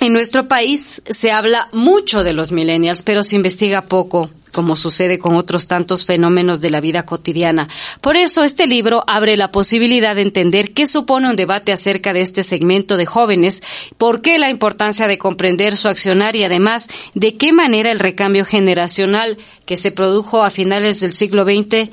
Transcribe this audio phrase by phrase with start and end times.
[0.00, 5.18] en nuestro país se habla mucho de los millennials, pero se investiga poco como sucede
[5.18, 7.68] con otros tantos fenómenos de la vida cotidiana.
[8.00, 12.20] Por eso este libro abre la posibilidad de entender qué supone un debate acerca de
[12.20, 13.62] este segmento de jóvenes,
[13.98, 18.44] por qué la importancia de comprender su accionar y además de qué manera el recambio
[18.44, 21.90] generacional que se produjo a finales del siglo XX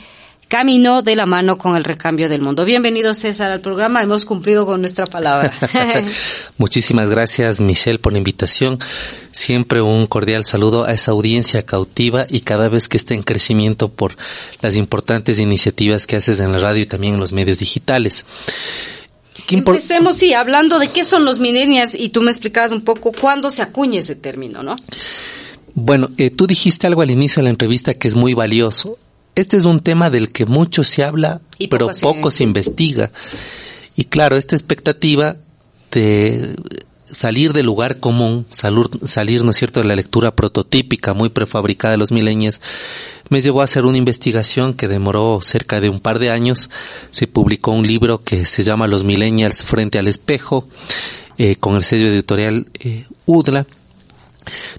[0.50, 2.66] caminó de la mano con el recambio del mundo.
[2.66, 5.54] Bienvenido César al programa, hemos cumplido con nuestra palabra.
[6.58, 8.80] Muchísimas gracias Michelle por la invitación.
[9.32, 13.90] Siempre un cordial saludo a esa audiencia cautiva y cada vez que esté en crecimiento
[13.90, 14.18] por
[14.62, 18.26] las importantes iniciativas que haces en la radio y también en los medios digitales.
[19.52, 23.52] Empecemos, sí, hablando de qué son los millennials y tú me explicabas un poco cuándo
[23.52, 24.76] se acuña ese término, ¿no?
[25.76, 28.98] Bueno, eh, tú dijiste algo al inicio de la entrevista que es muy valioso
[29.40, 33.12] este es un tema del que mucho se habla, pero poco, se, investiga.
[33.96, 35.38] Y claro, esta expectativa
[35.92, 36.56] de
[37.06, 41.98] salir del lugar común, salir, ¿no es cierto?, de la lectura prototípica, muy prefabricada de
[41.98, 42.62] los milenios,
[43.30, 46.70] me llevó a hacer una investigación que demoró cerca de un par de años.
[47.12, 50.68] Se publicó un libro que se llama Los Millennials frente al espejo,
[51.38, 53.66] eh, con el sello editorial eh, UDLA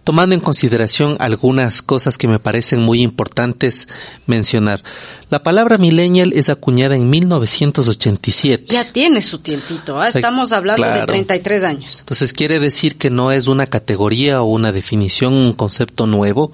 [0.04, 3.88] tomando en consideración algunas cosas que me parecen muy importantes
[4.26, 4.82] mencionar.
[5.28, 8.66] La palabra millennial es acuñada en 1987.
[8.69, 10.09] Ya tiene su tiempito, ¿ah?
[10.09, 12.00] estamos hablando de 33 años.
[12.00, 16.53] Entonces quiere decir que no es una categoría o una definición, un concepto nuevo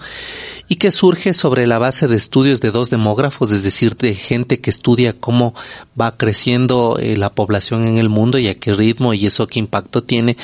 [0.69, 4.61] y que surge sobre la base de estudios de dos demógrafos, es decir, de gente
[4.61, 5.55] que estudia cómo
[5.99, 9.61] va creciendo eh, la población en el mundo y a qué ritmo y eso qué
[9.61, 10.37] impacto tiene.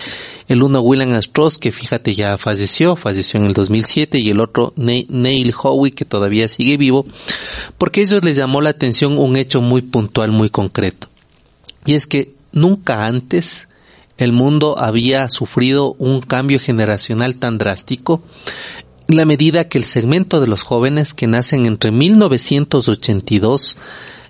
[0.49, 4.73] El uno, William Strauss, que fíjate ya falleció, falleció en el 2007, y el otro,
[4.77, 7.07] Neil Howie, que todavía sigue vivo,
[7.79, 11.09] porque ellos les llamó la atención un hecho muy puntual, muy concreto.
[11.85, 13.67] Y es que nunca antes
[14.19, 18.23] el mundo había sufrido un cambio generacional tan drástico
[19.09, 23.77] la medida que el segmento de los jóvenes que nacen entre 1982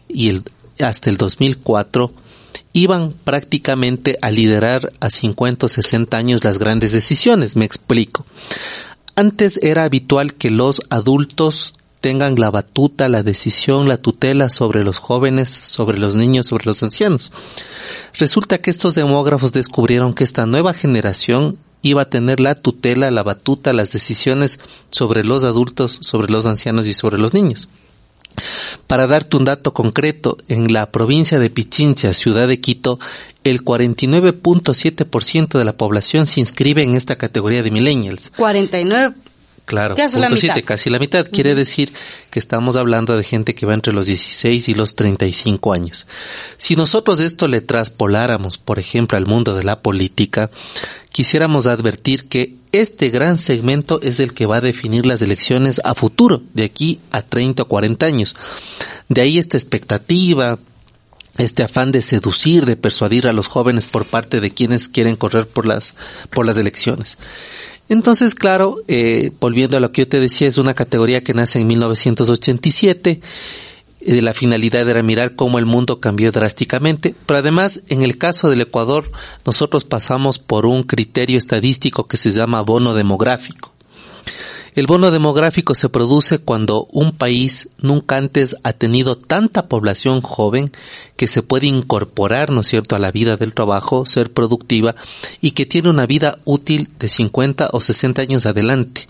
[0.09, 0.43] y el,
[0.81, 2.13] hasta el 2004
[2.73, 7.57] iban prácticamente a liderar a 50 o 60 años las grandes decisiones.
[7.57, 8.25] Me explico.
[9.15, 14.99] Antes era habitual que los adultos tengan la batuta, la decisión, la tutela sobre los
[14.99, 17.31] jóvenes, sobre los niños, sobre los ancianos.
[18.15, 23.23] Resulta que estos demógrafos descubrieron que esta nueva generación iba a tener la tutela, la
[23.23, 27.69] batuta, las decisiones sobre los adultos, sobre los ancianos y sobre los niños.
[28.87, 32.99] Para darte un dato concreto, en la provincia de Pichincha, ciudad de Quito,
[33.45, 38.31] el 49.7% de la población se inscribe en esta categoría de millennials.
[38.31, 39.15] 49
[39.65, 41.27] Claro, punto siete, casi la mitad.
[41.31, 41.93] Quiere decir
[42.31, 46.07] que estamos hablando de gente que va entre los 16 y los 35 años.
[46.59, 50.51] Si nosotros esto le traspoláramos, por ejemplo, al mundo de la política,
[51.11, 55.95] quisiéramos advertir que este gran segmento es el que va a definir las elecciones a
[55.95, 58.35] futuro, de aquí a 30 o 40 años.
[59.09, 60.59] De ahí esta expectativa
[61.39, 65.49] este afán de seducir, de persuadir a los jóvenes por parte de quienes quieren correr
[65.49, 65.95] por las,
[66.31, 67.17] por las elecciones.
[67.93, 71.61] Entonces, claro, eh, volviendo a lo que yo te decía, es una categoría que nace
[71.61, 73.21] en 1987
[74.01, 78.49] de la finalidad era mirar cómo el mundo cambió drásticamente, pero además en el caso
[78.49, 79.13] del Ecuador
[79.45, 83.72] nosotros pasamos por un criterio estadístico que se llama bono demográfico.
[84.75, 90.71] El bono demográfico se produce cuando un país nunca antes ha tenido tanta población joven
[91.17, 94.95] que se puede incorporar, ¿no es cierto?, a la vida del trabajo, ser productiva
[95.43, 99.09] y que tiene una vida útil de 50 o 60 años adelante.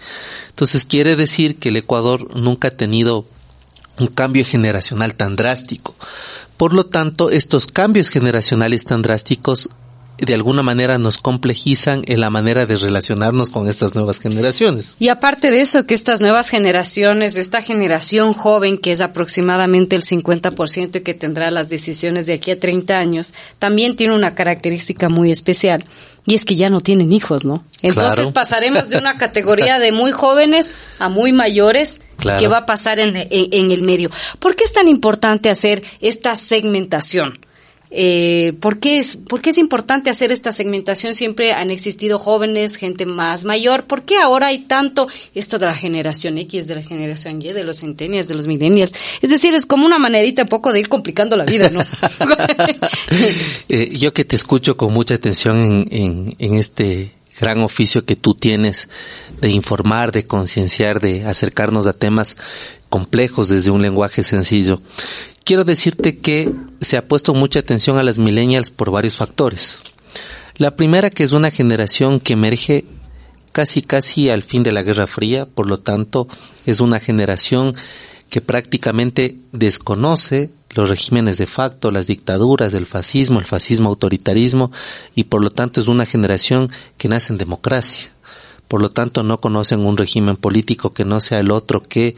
[0.49, 3.25] Entonces quiere decir que el Ecuador nunca ha tenido
[4.01, 5.95] un cambio generacional tan drástico.
[6.57, 9.69] Por lo tanto, estos cambios generacionales tan drásticos
[10.27, 14.97] de alguna manera nos complejizan en la manera de relacionarnos con estas nuevas generaciones.
[14.99, 20.03] Y aparte de eso, que estas nuevas generaciones, esta generación joven, que es aproximadamente el
[20.03, 25.09] 50% y que tendrá las decisiones de aquí a 30 años, también tiene una característica
[25.09, 25.83] muy especial.
[26.25, 27.65] Y es que ya no tienen hijos, ¿no?
[27.83, 32.01] Entonces pasaremos de una categoría de muy jóvenes a muy mayores
[32.39, 34.09] que va a pasar en, en el medio.
[34.39, 37.41] ¿Por qué es tan importante hacer esta segmentación?
[37.95, 41.13] Eh, ¿por, qué es, ¿Por qué es importante hacer esta segmentación?
[41.13, 43.85] Siempre han existido jóvenes, gente más mayor.
[43.85, 47.65] ¿Por qué ahora hay tanto esto de la generación X, de la generación Y, de
[47.65, 48.93] los centennials, de los millennials?
[49.21, 51.83] Es decir, es como una manerita un poco de ir complicando la vida, ¿no?
[53.69, 58.17] eh, yo que te escucho con mucha atención en, en, en este gran oficio que
[58.17, 58.89] tú tienes
[59.41, 62.39] de informar, de concienciar, de acercarnos a temas
[62.89, 64.81] complejos desde un lenguaje sencillo
[65.45, 69.81] quiero decirte que se ha puesto mucha atención a las millennials por varios factores.
[70.57, 72.85] La primera que es una generación que emerge
[73.53, 76.29] casi casi al fin de la Guerra Fría, por lo tanto
[76.67, 77.75] es una generación
[78.31, 84.73] que prácticamente desconoce los regímenes de facto, las dictaduras, el fascismo, el fascismo autoritarismo
[85.15, 88.11] y por lo tanto es una generación que nace en democracia.
[88.69, 92.17] Por lo tanto no conocen un régimen político que no sea el otro que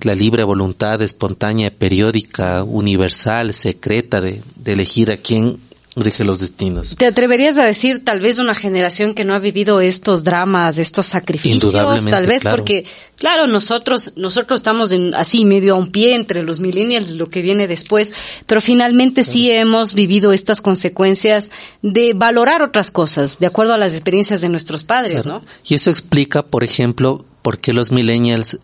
[0.00, 5.60] la libre voluntad espontánea, periódica, universal, secreta de, elegir a quién
[5.96, 6.94] rige los destinos.
[6.96, 11.06] ¿Te atreverías a decir tal vez una generación que no ha vivido estos dramas, estos
[11.06, 11.72] sacrificios?
[11.72, 12.84] Tal vez porque,
[13.16, 17.42] claro, nosotros, nosotros estamos en, así medio a un pie entre los millennials, lo que
[17.42, 18.14] viene después,
[18.46, 21.50] pero finalmente sí hemos vivido estas consecuencias
[21.82, 25.42] de valorar otras cosas, de acuerdo a las experiencias de nuestros padres, ¿no?
[25.66, 28.58] Y eso explica, por ejemplo, por qué los millennials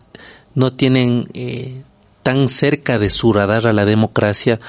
[0.55, 1.83] no tienen eh,
[2.23, 4.59] tan cerca de su radar a la democracia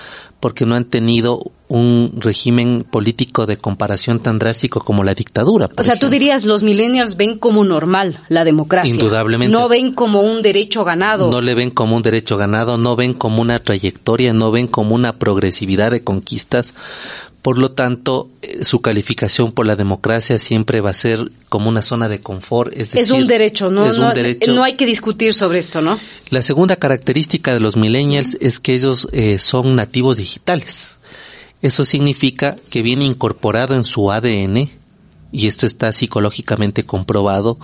[0.41, 5.69] porque no han tenido un régimen político de comparación tan drástico como la dictadura.
[5.77, 8.93] O sea, tú dirías, los millennials ven como normal la democracia.
[8.93, 9.53] Indudablemente.
[9.53, 11.31] No ven como un derecho ganado.
[11.31, 14.95] No le ven como un derecho ganado, no ven como una trayectoria, no ven como
[14.95, 16.75] una progresividad de conquistas,
[17.47, 21.81] por lo tanto, eh, su calificación por la democracia siempre va a ser como una
[21.81, 22.73] zona de confort.
[22.73, 23.87] Es, decir, es un derecho, ¿no?
[23.87, 24.53] Es un derecho.
[24.53, 25.97] No hay que discutir sobre esto, ¿no?
[26.31, 30.97] La segunda característica de los millennials es que ellos eh, son nativos digitales.
[31.63, 34.69] Eso significa que viene incorporado en su ADN,
[35.31, 37.59] y esto está psicológicamente comprobado,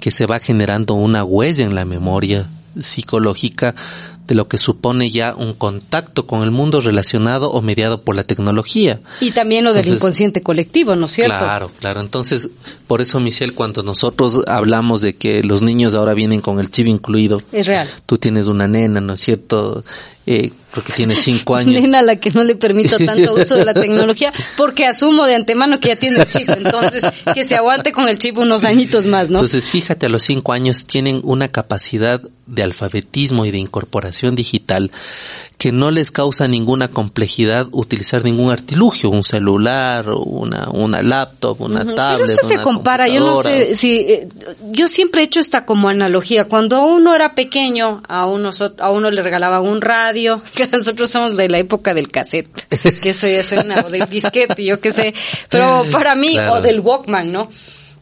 [0.00, 2.50] que se va generando una huella en la memoria
[2.82, 3.76] psicológica
[4.26, 8.24] de lo que supone ya un contacto con el mundo relacionado o mediado por la
[8.24, 9.00] tecnología.
[9.20, 11.38] Y también lo del inconsciente colectivo, ¿no es cierto?
[11.38, 12.00] Claro, claro.
[12.00, 12.50] Entonces,
[12.86, 16.86] por eso, Michelle, cuando nosotros hablamos de que los niños ahora vienen con el chip
[16.86, 17.88] incluido, es real.
[18.06, 19.84] Tú tienes una nena, ¿no es cierto?
[20.28, 21.80] Eh, porque tiene cinco años.
[21.80, 25.78] Nena la que no le permito tanto uso de la tecnología, porque asumo de antemano
[25.78, 27.02] que ya tiene el chip, entonces
[27.32, 29.38] que se aguante con el chip unos añitos más, ¿no?
[29.38, 34.90] Entonces, fíjate, a los cinco años tienen una capacidad de alfabetismo y de incorporación digital
[35.58, 41.80] que no les causa ninguna complejidad utilizar ningún artilugio, un celular, una, una laptop, una
[41.94, 42.26] tablet.
[42.26, 44.28] Pero eso se compara, yo no sé si, eh,
[44.70, 49.10] yo siempre he hecho esta como analogía, cuando uno era pequeño, a uno, a uno
[49.10, 52.50] le regalaban un radio, que nosotros somos de la época del cassette,
[53.00, 55.14] que eso ya es una, o del disquete, yo qué sé,
[55.48, 57.48] pero para mí, o del Walkman, ¿no?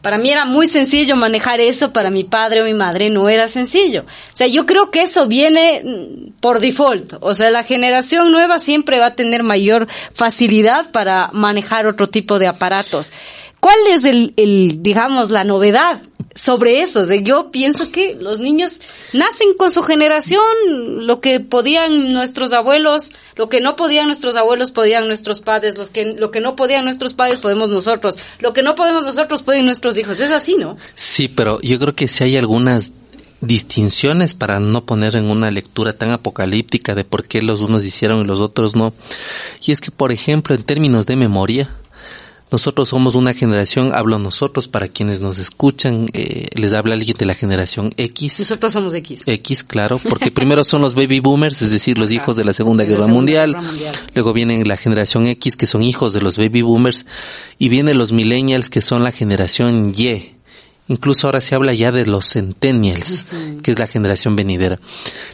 [0.05, 3.47] Para mí era muy sencillo manejar eso, para mi padre o mi madre no era
[3.47, 4.01] sencillo.
[4.03, 7.15] O sea, yo creo que eso viene mm, por default.
[7.21, 12.37] O sea, la generación nueva siempre va a tener mayor facilidad para manejar otro tipo
[12.37, 13.13] de aparatos.
[13.65, 15.99] ¿Cuál es el, digamos, la novedad?
[16.35, 17.01] sobre eso.
[17.23, 18.79] yo pienso que los niños
[19.13, 20.43] nacen con su generación,
[21.07, 25.89] lo que podían nuestros abuelos, lo que no podían nuestros abuelos, podían nuestros padres, los
[25.89, 29.65] que, lo que no podían nuestros padres, podemos nosotros, lo que no podemos nosotros, pueden
[29.65, 30.19] nuestros hijos.
[30.19, 30.75] Es así, ¿no?
[30.95, 32.91] Sí, pero yo creo que si hay algunas
[33.41, 38.19] distinciones para no poner en una lectura tan apocalíptica de por qué los unos hicieron
[38.21, 38.93] y los otros no.
[39.65, 41.69] Y es que, por ejemplo, en términos de memoria,
[42.51, 47.25] nosotros somos una generación, hablo nosotros para quienes nos escuchan, eh, les habla alguien de
[47.25, 48.39] la generación X.
[48.39, 49.23] Nosotros somos X.
[49.25, 52.83] X, claro, porque primero son los baby boomers, es decir, los hijos de la Segunda,
[52.83, 53.57] Guerra, Mundial.
[54.13, 57.07] Luego vienen la generación X, que son hijos de los baby boomers.
[57.57, 60.35] Y vienen los millennials, que son la generación Y.
[60.87, 63.25] Incluso ahora se habla ya de los centennials,
[63.63, 64.79] que es la generación venidera.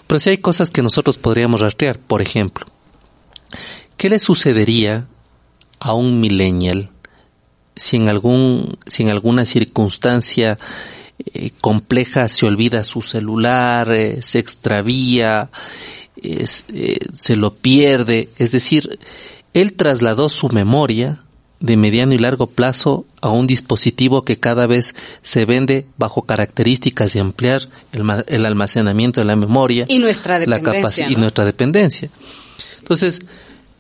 [0.08, 2.00] Pero si hay cosas que nosotros podríamos rastrear.
[2.00, 2.68] Por ejemplo,
[3.98, 5.08] ¿qué le sucedería
[5.82, 6.90] a un millennial
[7.76, 10.58] si en algún, si en alguna circunstancia
[11.34, 15.50] eh, compleja se olvida su celular, eh, se extravía,
[16.22, 19.00] eh, se lo pierde, es decir,
[19.54, 21.22] él trasladó su memoria
[21.60, 27.14] de mediano y largo plazo a un dispositivo que cada vez se vende bajo características
[27.14, 32.10] de ampliar el, almacenamiento de la memoria y nuestra dependencia, y nuestra dependencia.
[32.80, 33.22] Entonces,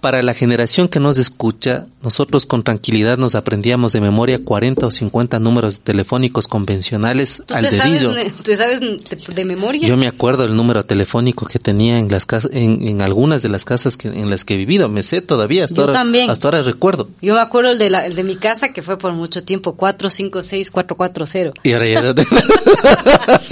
[0.01, 4.91] para la generación que nos escucha, nosotros con tranquilidad nos aprendíamos de memoria 40 o
[4.91, 8.11] 50 números telefónicos convencionales al te dedillo.
[8.11, 9.87] Sabes, ¿Te sabes de, memoria?
[9.87, 13.63] Yo me acuerdo el número telefónico que tenía en las en, en algunas de las
[13.63, 14.89] casas que, en las que he vivido.
[14.89, 16.31] Me sé todavía, hasta, ahora, también.
[16.31, 17.07] hasta ahora recuerdo.
[17.21, 19.75] Yo me acuerdo el de, la, el de mi casa que fue por mucho tiempo,
[19.75, 21.61] 456440.
[21.61, 22.01] Y ahora ya...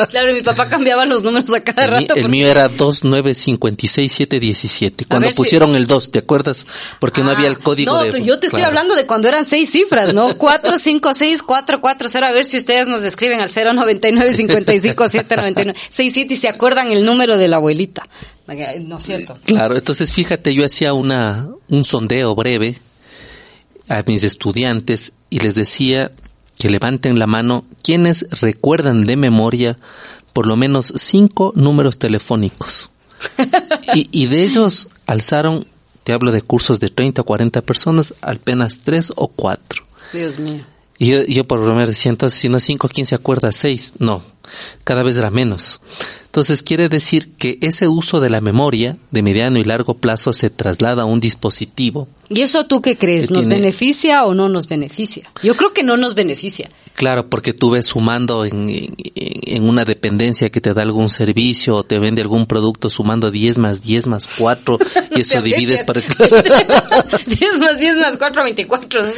[0.10, 2.16] claro, mi papá cambiaba los números a cada rato.
[2.16, 5.06] El mío era 2956717.
[5.08, 6.39] Cuando pusieron el 2, ¿te acuerdas?
[7.00, 9.46] Porque no había el ah, código no, pero yo te estoy hablando de cuando eran
[9.46, 10.36] seis cifras, ¿no?
[10.38, 17.06] 456440, a ver si ustedes nos escriben al 099 55799 67 y se acuerdan el
[17.06, 18.04] número de la abuelita.
[18.82, 19.38] ¿No es cierto?
[19.46, 22.78] Claro, entonces fíjate, yo hacía una un sondeo breve
[23.88, 26.12] a mis estudiantes y les decía
[26.58, 29.78] que levanten la mano quienes recuerdan de memoria
[30.34, 32.92] por lo menos cinco números telefónicos.
[33.94, 35.68] y, y, de ellos alzaron
[36.14, 39.86] hablo de cursos de 30 o 40 personas, apenas 3 o 4.
[40.14, 40.64] Dios mío.
[40.98, 43.52] Y yo, yo por lo menos decía, entonces si no 5, ¿quién se acuerda?
[43.52, 43.94] 6.
[44.00, 44.22] No,
[44.84, 45.80] cada vez era menos.
[46.26, 50.50] Entonces quiere decir que ese uso de la memoria de mediano y largo plazo se
[50.50, 52.08] traslada a un dispositivo.
[52.30, 53.32] ¿Y eso tú qué crees?
[53.32, 55.24] ¿Nos beneficia o no nos beneficia?
[55.42, 56.70] Yo creo que no nos beneficia.
[57.00, 58.68] Claro, porque tú ves sumando en,
[59.16, 63.58] en, una dependencia que te da algún servicio o te vende algún producto sumando 10
[63.58, 64.78] más 10 más 4
[65.16, 66.02] y eso divides para...
[67.26, 69.02] 10 más 10 más 4, 24.
[69.02, 69.12] No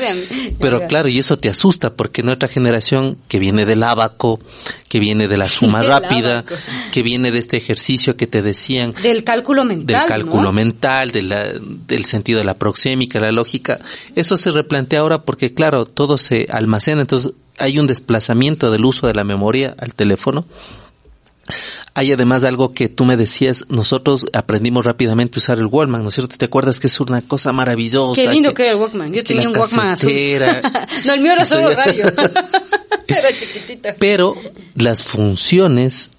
[0.59, 4.39] Pero claro, y eso te asusta porque nuestra generación que viene del abaco,
[4.87, 6.45] que viene de la suma rápida,
[6.91, 8.93] que viene de este ejercicio que te decían.
[9.01, 10.01] Del cálculo mental.
[10.01, 11.45] Del cálculo mental, de la,
[11.87, 13.79] del sentido de la proxémica, la lógica.
[14.15, 17.31] Eso se replantea ahora porque claro, todo se almacena, entonces
[17.61, 20.45] hay un desplazamiento del uso de la memoria al teléfono.
[21.93, 26.09] Hay además algo que tú me decías, nosotros aprendimos rápidamente a usar el Walkman, ¿no
[26.09, 26.37] es cierto?
[26.37, 28.21] ¿Te acuerdas que es una cosa maravillosa?
[28.21, 29.13] Qué lindo que, era el Walkman.
[29.13, 30.11] Yo tenía un Walkman azul.
[31.05, 32.05] no, el mío era solo radio.
[33.07, 33.95] era chiquitita.
[33.99, 34.35] Pero
[34.75, 36.11] las funciones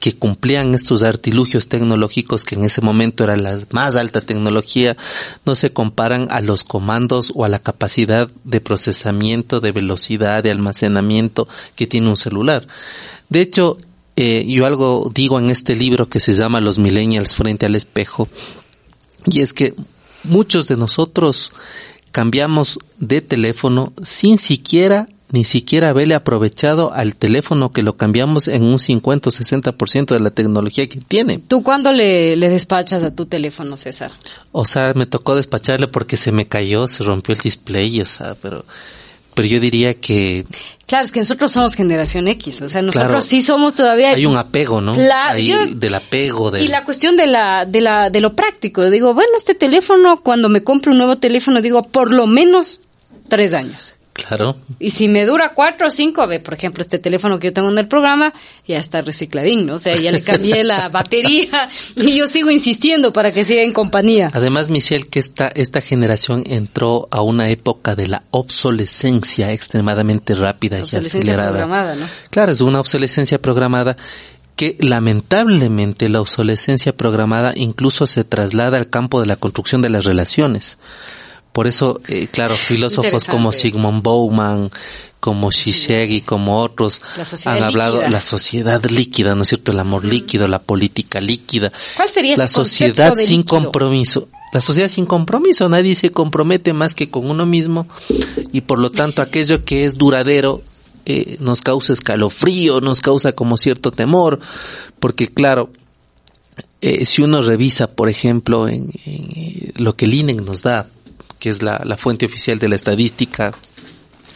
[0.00, 4.96] que cumplían estos artilugios tecnológicos que en ese momento era la más alta tecnología,
[5.44, 10.50] no se comparan a los comandos o a la capacidad de procesamiento, de velocidad, de
[10.50, 12.66] almacenamiento que tiene un celular.
[13.28, 13.78] De hecho,
[14.16, 18.28] eh, yo algo digo en este libro que se llama Los Millennials frente al espejo,
[19.26, 19.74] y es que
[20.24, 21.52] muchos de nosotros
[22.12, 28.64] cambiamos de teléfono sin siquiera ni siquiera haberle aprovechado al teléfono que lo cambiamos en
[28.64, 31.38] un 50 o 60% de la tecnología que tiene.
[31.38, 34.12] ¿Tú cuándo le, le, despachas a tu teléfono, César?
[34.52, 38.36] O sea, me tocó despacharle porque se me cayó, se rompió el display, o sea,
[38.40, 38.64] pero,
[39.34, 40.46] pero yo diría que...
[40.86, 44.12] Claro, es que nosotros somos generación X, o sea, nosotros sí somos todavía...
[44.12, 44.94] Hay un apego, ¿no?
[44.94, 45.38] Claro.
[45.74, 46.56] del apego.
[46.56, 50.48] Y la cuestión de, la, de, la, de lo práctico, digo, bueno, este teléfono, cuando
[50.48, 52.80] me compro un nuevo teléfono, digo, por lo menos
[53.28, 53.97] tres años.
[54.26, 54.56] Claro.
[54.78, 57.70] Y si me dura cuatro o cinco, ve, por ejemplo, este teléfono que yo tengo
[57.70, 58.34] en el programa,
[58.66, 59.74] ya está recicladín, ¿no?
[59.74, 63.72] O sea, ya le cambié la batería y yo sigo insistiendo para que siga en
[63.72, 64.30] compañía.
[64.34, 70.80] Además, Michelle, que esta, esta generación entró a una época de la obsolescencia extremadamente rápida
[70.80, 71.50] y acelerada.
[71.50, 72.06] Programada, ¿no?
[72.30, 73.96] Claro, es una obsolescencia programada
[74.56, 80.04] que lamentablemente la obsolescencia programada incluso se traslada al campo de la construcción de las
[80.04, 80.78] relaciones.
[81.52, 84.70] Por eso, eh, claro, filósofos como Sigmund Bauman,
[85.20, 87.02] como y como otros
[87.44, 89.72] han hablado la sociedad líquida, ¿no es cierto?
[89.72, 91.72] El amor líquido, la política líquida.
[91.96, 94.28] ¿Cuál sería La sociedad sin compromiso.
[94.52, 97.86] La sociedad sin compromiso, nadie se compromete más que con uno mismo
[98.52, 100.62] y por lo tanto aquello que es duradero
[101.04, 104.40] eh, nos causa escalofrío, nos causa como cierto temor,
[105.00, 105.70] porque claro,
[106.80, 108.92] eh, si uno revisa, por ejemplo, en,
[109.74, 110.88] lo que el INEC nos da,
[111.38, 113.54] que es la, la fuente oficial de la estadística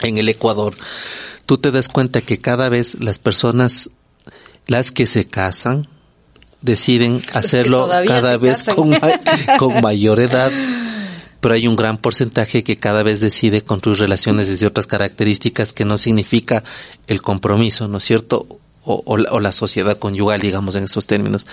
[0.01, 0.75] en el Ecuador,
[1.45, 3.89] tú te das cuenta que cada vez las personas,
[4.67, 5.87] las que se casan,
[6.61, 8.91] deciden hacerlo cada vez con,
[9.59, 10.51] con mayor edad,
[11.41, 15.83] pero hay un gran porcentaje que cada vez decide construir relaciones desde otras características que
[15.83, 16.63] no significa
[17.07, 18.47] el compromiso, ¿no es cierto?
[18.85, 21.45] O, o, la, o la sociedad conyugal, digamos, en esos términos.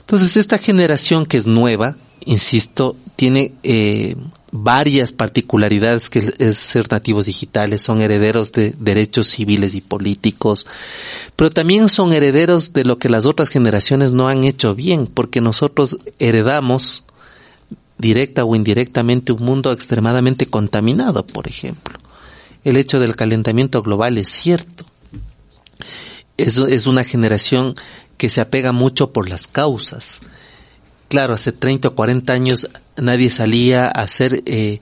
[0.00, 4.16] Entonces, esta generación que es nueva, insisto, tiene eh,
[4.52, 10.66] varias particularidades que es ser nativos digitales, son herederos de derechos civiles y políticos,
[11.34, 15.40] pero también son herederos de lo que las otras generaciones no han hecho bien, porque
[15.40, 17.02] nosotros heredamos
[17.96, 21.98] directa o indirectamente un mundo extremadamente contaminado, por ejemplo.
[22.62, 24.84] El hecho del calentamiento global es cierto.
[26.36, 27.74] Es, es una generación
[28.18, 30.20] que se apega mucho por las causas
[31.12, 34.80] claro, hace 30 o 40 años nadie salía a hacer eh,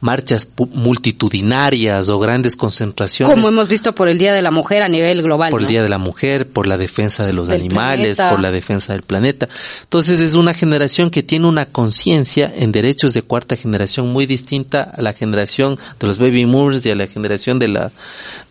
[0.00, 3.32] marchas multitudinarias o grandes concentraciones.
[3.32, 5.52] Como hemos visto por el Día de la Mujer a nivel global.
[5.52, 8.92] Por el Día de la Mujer, por la defensa de los animales, por la defensa
[8.92, 9.48] del planeta.
[9.84, 14.82] Entonces es una generación que tiene una conciencia en derechos de cuarta generación muy distinta
[14.82, 17.92] a la generación de los baby boomers y a la generación de la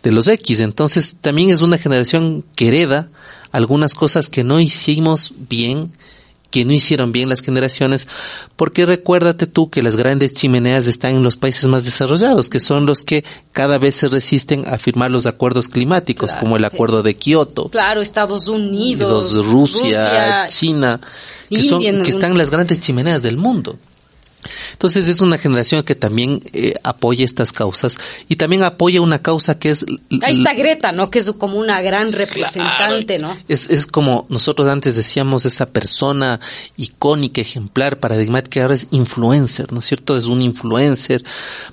[0.02, 0.60] de los X.
[0.60, 3.10] Entonces también es una generación que hereda
[3.52, 5.90] algunas cosas que no hicimos bien
[6.50, 8.08] que no hicieron bien las generaciones,
[8.56, 12.86] porque recuérdate tú que las grandes chimeneas están en los países más desarrollados, que son
[12.86, 17.16] los que cada vez se resisten a firmar los acuerdos climáticos, como el acuerdo de
[17.16, 17.68] Kioto.
[17.68, 21.00] Claro, Estados Unidos, Rusia, China,
[21.50, 23.78] que, son, que están las grandes chimeneas del mundo.
[24.72, 29.58] Entonces es una generación que también eh, apoya estas causas y también apoya una causa
[29.58, 29.84] que es...
[30.22, 31.10] Ahí está Greta, ¿no?
[31.10, 33.36] Que es como una gran representante, ¿no?
[33.48, 36.40] Es, es como nosotros antes decíamos esa persona
[36.76, 40.16] icónica, ejemplar, paradigmática, ahora es influencer, ¿no es cierto?
[40.16, 41.24] Es un influencer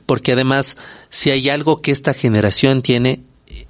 [0.06, 0.78] porque además
[1.10, 3.22] si hay algo que esta generación tiene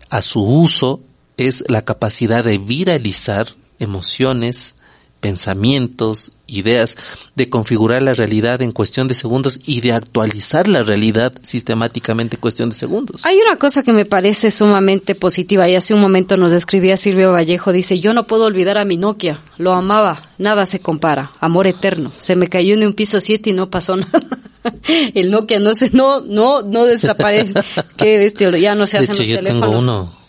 [0.10, 1.02] a su uso
[1.38, 4.75] es la capacidad de viralizar emociones,
[5.26, 6.96] pensamientos, ideas,
[7.34, 12.42] de configurar la realidad en cuestión de segundos y de actualizar la realidad sistemáticamente en
[12.42, 13.26] cuestión de segundos.
[13.26, 17.32] Hay una cosa que me parece sumamente positiva y hace un momento nos escribía Silvio
[17.32, 21.66] Vallejo, dice, yo no puedo olvidar a mi Nokia, lo amaba, nada se compara, amor
[21.66, 24.20] eterno, se me cayó en un piso 7 y no pasó nada.
[25.16, 27.54] El Nokia no se, no, no, no desaparece,
[27.98, 29.70] qué bestia, ya no se hacen de hecho, los yo teléfonos.
[29.72, 30.25] tengo uno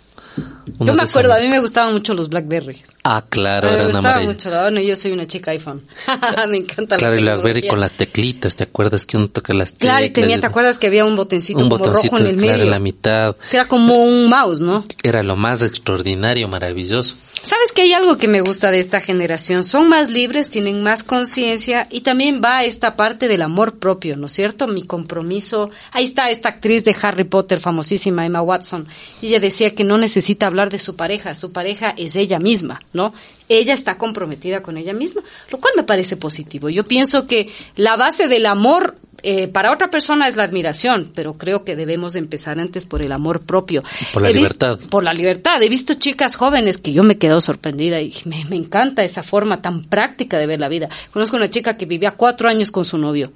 [0.80, 2.82] yo me acuerdo, a mí me gustaban mucho los Blackberry.
[3.04, 4.32] Ah, claro, me era una gustaba maravilla.
[4.32, 5.82] mucho, bueno, yo soy una chica iPhone.
[6.50, 9.54] me encanta Claro, la y la Blackberry con las teclitas, ¿te acuerdas que uno toca
[9.54, 9.90] las teclas?
[9.92, 12.36] Claro, y tenía, ¿te acuerdas que había un botoncito Un como botoncito, rojo en el
[12.36, 12.64] claro, medio?
[12.64, 13.36] en la mitad.
[13.50, 14.84] Que era como un mouse, ¿no?
[15.02, 17.14] Era lo más extraordinario, maravilloso.
[17.46, 19.62] ¿Sabes que hay algo que me gusta de esta generación?
[19.62, 24.26] Son más libres, tienen más conciencia y también va esta parte del amor propio, ¿no
[24.26, 24.66] es cierto?
[24.66, 25.70] Mi compromiso.
[25.92, 28.88] Ahí está esta actriz de Harry Potter, famosísima, Emma Watson.
[29.22, 33.14] Ella decía que no necesita hablar de su pareja, su pareja es ella misma, ¿no?
[33.48, 36.68] Ella está comprometida con ella misma, lo cual me parece positivo.
[36.68, 38.96] Yo pienso que la base del amor
[39.28, 43.10] eh, para otra persona es la admiración, pero creo que debemos empezar antes por el
[43.10, 43.82] amor propio.
[44.12, 44.78] Por la He libertad.
[44.88, 45.60] por la libertad.
[45.60, 49.60] He visto chicas jóvenes que yo me quedo sorprendida y me, me encanta esa forma
[49.60, 50.88] tan práctica de ver la vida.
[51.12, 53.32] Conozco una chica que vivía cuatro años con su novio.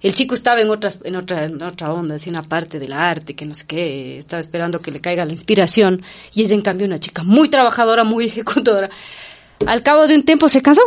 [0.00, 3.34] El chico estaba en otras, en otra, en otra onda, así una parte del arte,
[3.34, 6.00] que no sé qué, estaba esperando que le caiga la inspiración,
[6.34, 8.88] y ella en cambio una chica muy trabajadora, muy ejecutadora.
[9.66, 10.80] Al cabo de un tiempo se cansó.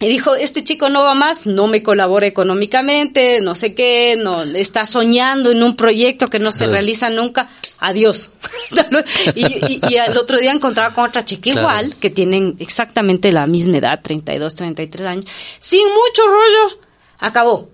[0.00, 4.42] Y dijo, este chico no va más, no me colabora económicamente, no sé qué, no
[4.42, 8.30] está soñando en un proyecto que no se realiza nunca, adiós.
[9.34, 11.60] y, y- y al otro día encontraba con otra chica Claro.
[11.68, 15.24] igual, que tienen exactamente la misma edad, 32, 33 años,
[15.58, 16.78] sin mucho rollo,
[17.18, 17.68] acabó.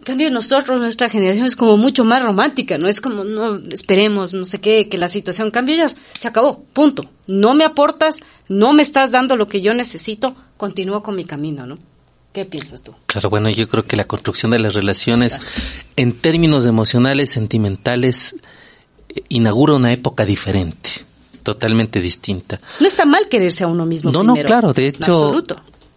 [0.00, 2.88] En cambio, nosotros, nuestra generación es como mucho más romántica, ¿no?
[2.88, 7.04] Es como, no, esperemos, no sé qué, que la situación cambie, ya se acabó, punto.
[7.28, 8.16] No me aportas,
[8.48, 11.76] no me estás dando lo que yo necesito, continúo con mi camino, ¿no?
[12.32, 12.94] ¿Qué piensas tú?
[13.06, 15.40] Claro, bueno, yo creo que la construcción de las relaciones
[15.96, 18.36] en términos emocionales, sentimentales,
[19.08, 20.88] eh, inaugura una época diferente,
[21.42, 22.60] totalmente distinta.
[22.78, 25.42] No está mal quererse a uno mismo No, no, claro, de hecho,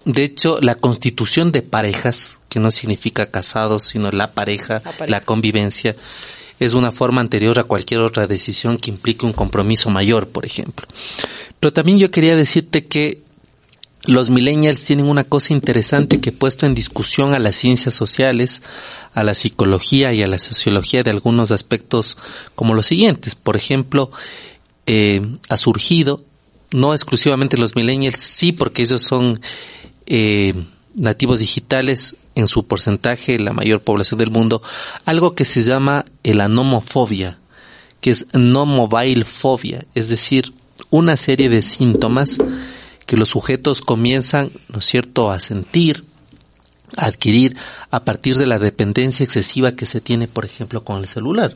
[0.03, 5.95] de hecho, la constitución de parejas, que no significa casados, sino la pareja, La convivencia,
[6.59, 10.87] es una forma anterior a cualquier otra decisión que implique un compromiso mayor, por ejemplo.
[11.59, 13.24] Pero también yo quería decirte que
[14.07, 18.61] los millennials tienen una cosa interesante que puesto en discusión a las ciencias sociales,
[19.13, 22.17] a la psicología y a la sociología de algunos aspectos
[22.55, 23.35] como los siguientes.
[23.35, 24.11] Por ejemplo,
[24.85, 26.23] eh, ha surgido,
[26.71, 29.39] no exclusivamente los millennials, sí porque ellos son
[30.05, 30.53] eh,
[30.93, 34.61] nativos digitales en su porcentaje, la mayor población del mundo,
[35.05, 37.39] algo que se llama el anomofobia,
[38.01, 40.53] que es no mobile fobia, es decir,
[40.89, 42.37] una serie de síntomas
[43.05, 46.05] que los sujetos comienzan, ¿no es cierto?, a sentir,
[46.97, 47.55] a adquirir
[47.91, 51.55] a partir de la dependencia excesiva que se tiene, por ejemplo, con el celular.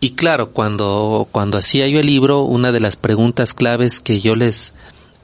[0.00, 4.34] Y claro, cuando, cuando hacía yo el libro, una de las preguntas claves que yo
[4.34, 4.74] les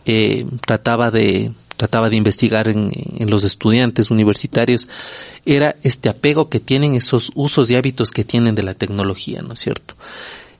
[0.06, 4.88] eh, trataba de, trataba de investigar en, en, los estudiantes universitarios
[5.44, 9.54] era este apego que tienen, esos usos y hábitos que tienen de la tecnología, ¿no
[9.54, 9.94] es cierto?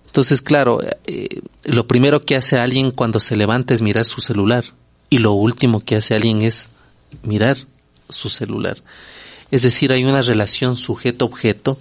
[0.08, 1.28] Entonces, claro, eh,
[1.64, 4.64] lo primero que hace alguien cuando se levanta es mirar su celular
[5.10, 6.68] y lo último que hace alguien es
[7.22, 7.58] mirar
[8.08, 8.82] su celular.
[9.50, 11.78] Es decir, hay una relación sujeto-objeto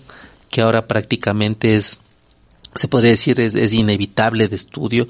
[0.50, 1.98] que ahora prácticamente es,
[2.76, 5.08] se podría decir, es, es inevitable de estudio,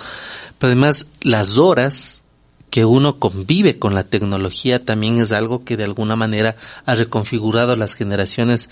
[0.57, 2.23] pero además las horas
[2.69, 7.75] que uno convive con la tecnología también es algo que de alguna manera ha reconfigurado
[7.75, 8.69] las generaciones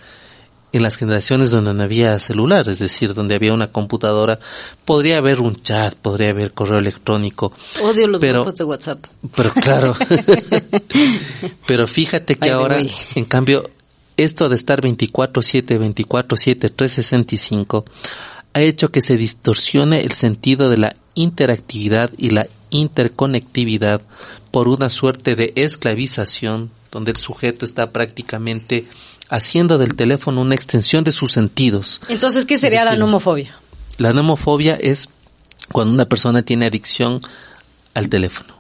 [0.72, 4.40] en las generaciones donde no había celular, es decir, donde había una computadora,
[4.84, 7.54] podría haber un chat, podría haber correo electrónico.
[7.82, 9.06] Odio los pero, grupos de WhatsApp.
[9.36, 9.96] Pero claro.
[11.66, 12.78] pero fíjate que Ay, ahora,
[13.16, 13.70] en cambio,
[14.18, 17.86] esto de estar 24/7, 24/7, 365
[18.54, 24.02] ha hecho que se distorsione el sentido de la interactividad y la interconectividad
[24.52, 28.88] por una suerte de esclavización donde el sujeto está prácticamente
[29.30, 32.02] haciendo del teléfono una extensión de sus sentidos.
[32.10, 33.58] Entonces, ¿qué sería decir, la nomofobia?
[33.98, 35.10] La nomofobia es
[35.72, 37.20] cuando una persona tiene adicción
[37.94, 38.55] al teléfono.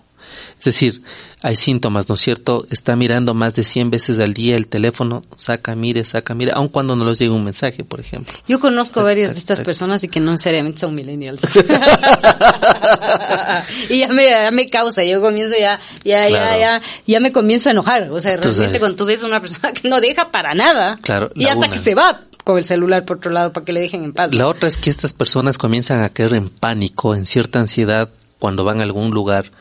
[0.57, 1.03] Es decir,
[1.43, 2.65] hay síntomas, ¿no es cierto?
[2.71, 6.69] Está mirando más de 100 veces al día el teléfono, saca, mire, saca, mire, aun
[6.69, 8.33] cuando no les llega un mensaje, por ejemplo.
[8.47, 11.43] Yo conozco varias de estas personas y que no necesariamente son millennials.
[13.89, 16.59] y ya me, ya me causa, yo comienzo ya, ya, claro.
[16.59, 18.09] ya, ya, ya me comienzo a enojar.
[18.11, 21.29] O sea, realmente cuando tú ves a una persona que no deja para nada claro,
[21.35, 21.69] y hasta una.
[21.69, 24.33] que se va con el celular por otro lado para que le dejen en paz.
[24.33, 28.63] La otra es que estas personas comienzan a caer en pánico, en cierta ansiedad cuando
[28.63, 29.51] van a algún lugar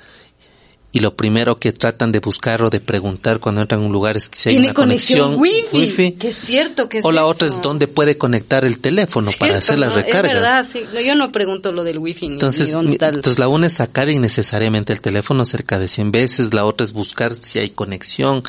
[0.94, 4.16] y lo primero que tratan de buscar o de preguntar cuando entran a un lugar
[4.16, 5.76] es que si hay ¿Tiene una conexión, conexión wifi?
[5.76, 6.12] wifi.
[6.12, 7.30] Que es cierto que es o la eso.
[7.30, 9.96] otra es dónde puede conectar el teléfono Cierto, para hacer la ¿no?
[9.96, 10.28] recarga.
[10.28, 10.84] Es verdad, sí.
[10.94, 13.16] No, yo no pregunto lo del wifi ni, Entonces, ni dónde está el...
[13.16, 16.92] entonces la una es sacar innecesariamente el teléfono cerca de 100 veces, la otra es
[16.92, 18.44] buscar si hay conexión,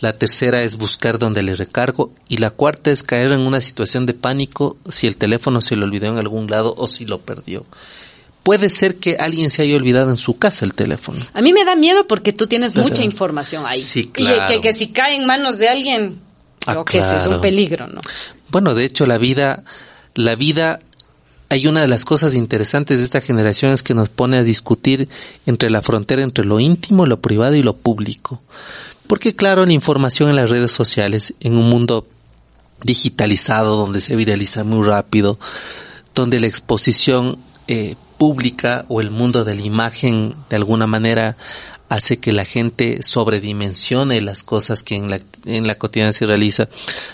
[0.00, 4.04] la tercera es buscar dónde le recargo y la cuarta es caer en una situación
[4.04, 7.64] de pánico si el teléfono se le olvidó en algún lado o si lo perdió
[8.46, 11.18] puede ser que alguien se haya olvidado en su casa el teléfono.
[11.34, 13.78] A mí me da miedo porque tú tienes mucha información ahí.
[13.78, 14.44] Sí, claro.
[14.44, 16.20] Y que, que, si cae en manos de alguien,
[16.64, 17.18] ah, lo que claro.
[17.18, 18.00] es un peligro, ¿no?
[18.48, 19.64] Bueno, de hecho, la vida,
[20.14, 20.78] la vida,
[21.48, 25.08] hay una de las cosas interesantes de esta generación es que nos pone a discutir
[25.46, 28.40] entre la frontera entre lo íntimo, lo privado y lo público.
[29.08, 32.06] Porque claro, la información en las redes sociales, en un mundo
[32.84, 35.36] digitalizado, donde se viraliza muy rápido,
[36.14, 41.36] donde la exposición eh, pública o el mundo de la imagen de alguna manera
[41.88, 46.68] hace que la gente sobredimensione las cosas que en la, en la cotidiana se realiza,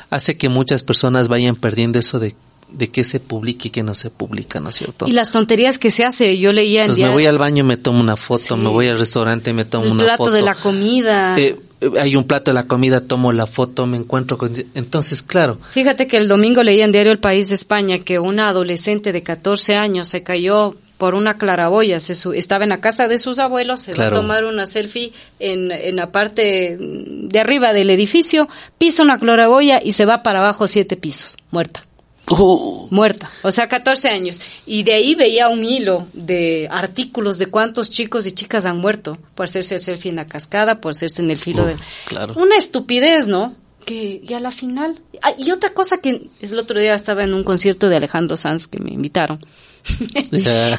[0.08, 2.34] hace que muchas personas vayan perdiendo eso de
[2.72, 5.06] de qué se publica y qué no se publica, ¿no es cierto?
[5.06, 7.06] Y las tonterías que se hace, yo leía en Entonces día...
[7.08, 8.60] me voy al baño, me tomo una foto, sí.
[8.60, 10.32] me voy al restaurante, me tomo el una plato foto.
[10.32, 11.36] de la comida.
[11.38, 11.58] Eh,
[12.00, 14.52] hay un plato de la comida, tomo la foto, me encuentro con...
[14.74, 15.58] Entonces, claro.
[15.72, 19.22] Fíjate que el domingo leía en Diario El País de España que una adolescente de
[19.22, 23.40] 14 años se cayó por una claraboya, se su, estaba en la casa de sus
[23.40, 24.12] abuelos, se Claro.
[24.12, 29.18] va a tomar una selfie en, en la parte de arriba del edificio, pisa una
[29.18, 31.84] claraboya y se va para abajo siete pisos, muerta.
[32.30, 34.40] Uh, muerta, o sea, 14 años.
[34.64, 39.18] Y de ahí veía un hilo de artículos de cuántos chicos y chicas han muerto
[39.34, 41.76] por hacerse el selfie en la cascada, por hacerse en el filo uh, de...
[42.06, 42.34] claro.
[42.36, 43.56] Una estupidez, ¿no?
[43.84, 45.00] Que y a la final...
[45.20, 48.36] Ah, y otra cosa que es el otro día estaba en un concierto de Alejandro
[48.36, 49.40] Sanz que me invitaron.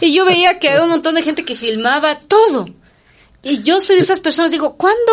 [0.02, 2.66] Y yo veía que había un montón de gente que filmaba todo.
[3.42, 5.12] Y yo soy de esas personas, digo, ¿cuándo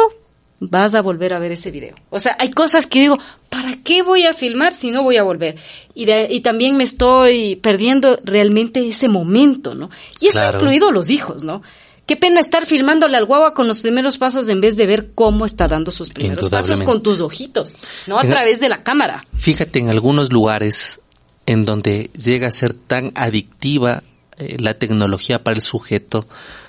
[0.61, 1.95] vas a volver a ver ese video?
[2.11, 5.23] O sea, hay cosas que digo, ¿para qué voy a filmar si no voy a
[5.23, 5.57] volver?
[5.95, 9.91] Y, de, y también me estoy perdiendo realmente ese momento, ¿no?
[10.21, 10.59] Y eso Claro.
[10.59, 11.63] ha incluido los hijos, ¿no?
[12.07, 15.47] Qué pena estar filmándole al guagua con los primeros pasos en vez de ver cómo
[15.47, 17.77] está dando sus primeros pasos con tus ojitos,
[18.09, 18.19] ¿no?
[18.19, 19.25] A través de la cámara.
[19.39, 21.01] Fíjate en algunos lugares
[21.51, 24.05] en donde llega a ser tan adictiva
[24.37, 26.25] eh, la tecnología para el sujeto,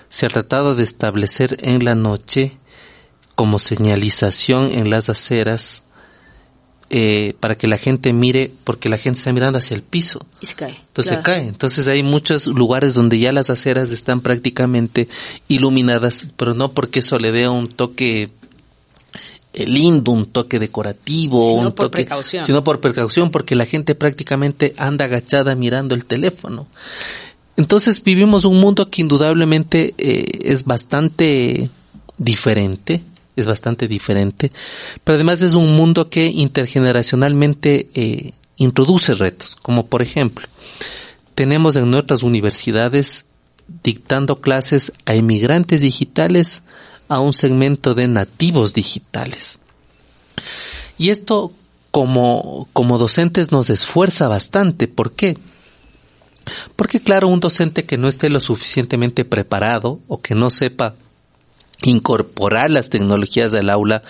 [0.09, 2.57] se ha tratado de establecer en la noche
[3.35, 5.83] como señalización en las aceras
[6.89, 10.25] eh, para que la gente mire, porque la gente está mirando hacia el piso.
[10.41, 10.71] Y se cae.
[10.71, 11.21] Entonces claro.
[11.21, 11.47] se cae.
[11.47, 15.07] Entonces hay muchos lugares donde ya las aceras están prácticamente
[15.47, 18.31] iluminadas, pero no porque eso le dé un toque
[19.53, 22.45] lindo, un toque decorativo, Sino un por toque, precaución.
[22.45, 26.67] sino por precaución, porque la gente prácticamente anda agachada mirando el teléfono.
[27.57, 31.69] Entonces vivimos un mundo que indudablemente eh, es bastante
[32.17, 33.03] diferente,
[33.35, 34.51] es bastante diferente,
[35.03, 40.47] pero además es un mundo que intergeneracionalmente eh, introduce retos, como por ejemplo,
[41.35, 43.25] tenemos en nuestras universidades
[43.83, 46.61] dictando clases a emigrantes digitales
[47.11, 49.59] a un segmento de nativos digitales.
[50.97, 51.51] Y esto
[51.91, 54.87] como, como docentes nos esfuerza bastante.
[54.87, 55.37] ¿Por qué?
[56.77, 60.95] Porque claro, un docente que no esté lo suficientemente preparado o que no sepa
[61.83, 64.03] incorporar las tecnologías del aula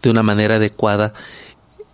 [0.00, 1.12] de una manera adecuada,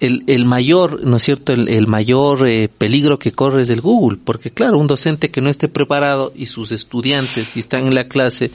[0.03, 3.81] el, el mayor, ¿no es cierto?, el, el mayor eh, peligro que corre es el
[3.81, 7.95] Google, porque claro, un docente que no esté preparado y sus estudiantes, si están en
[7.95, 8.51] la clase,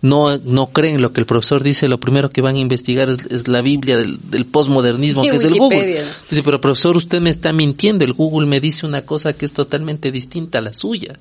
[0.00, 3.26] no, no creen lo que el profesor dice, lo primero que van a investigar es,
[3.26, 6.02] es la Biblia del, del posmodernismo, que es el Google.
[6.30, 9.52] Dice, pero profesor, usted me está mintiendo, el Google me dice una cosa que es
[9.52, 11.18] totalmente distinta a la suya.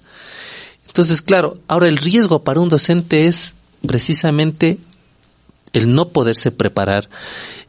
[0.87, 3.53] Entonces, claro, ahora el riesgo para un docente es
[3.85, 4.77] precisamente
[5.73, 7.09] el no poderse preparar.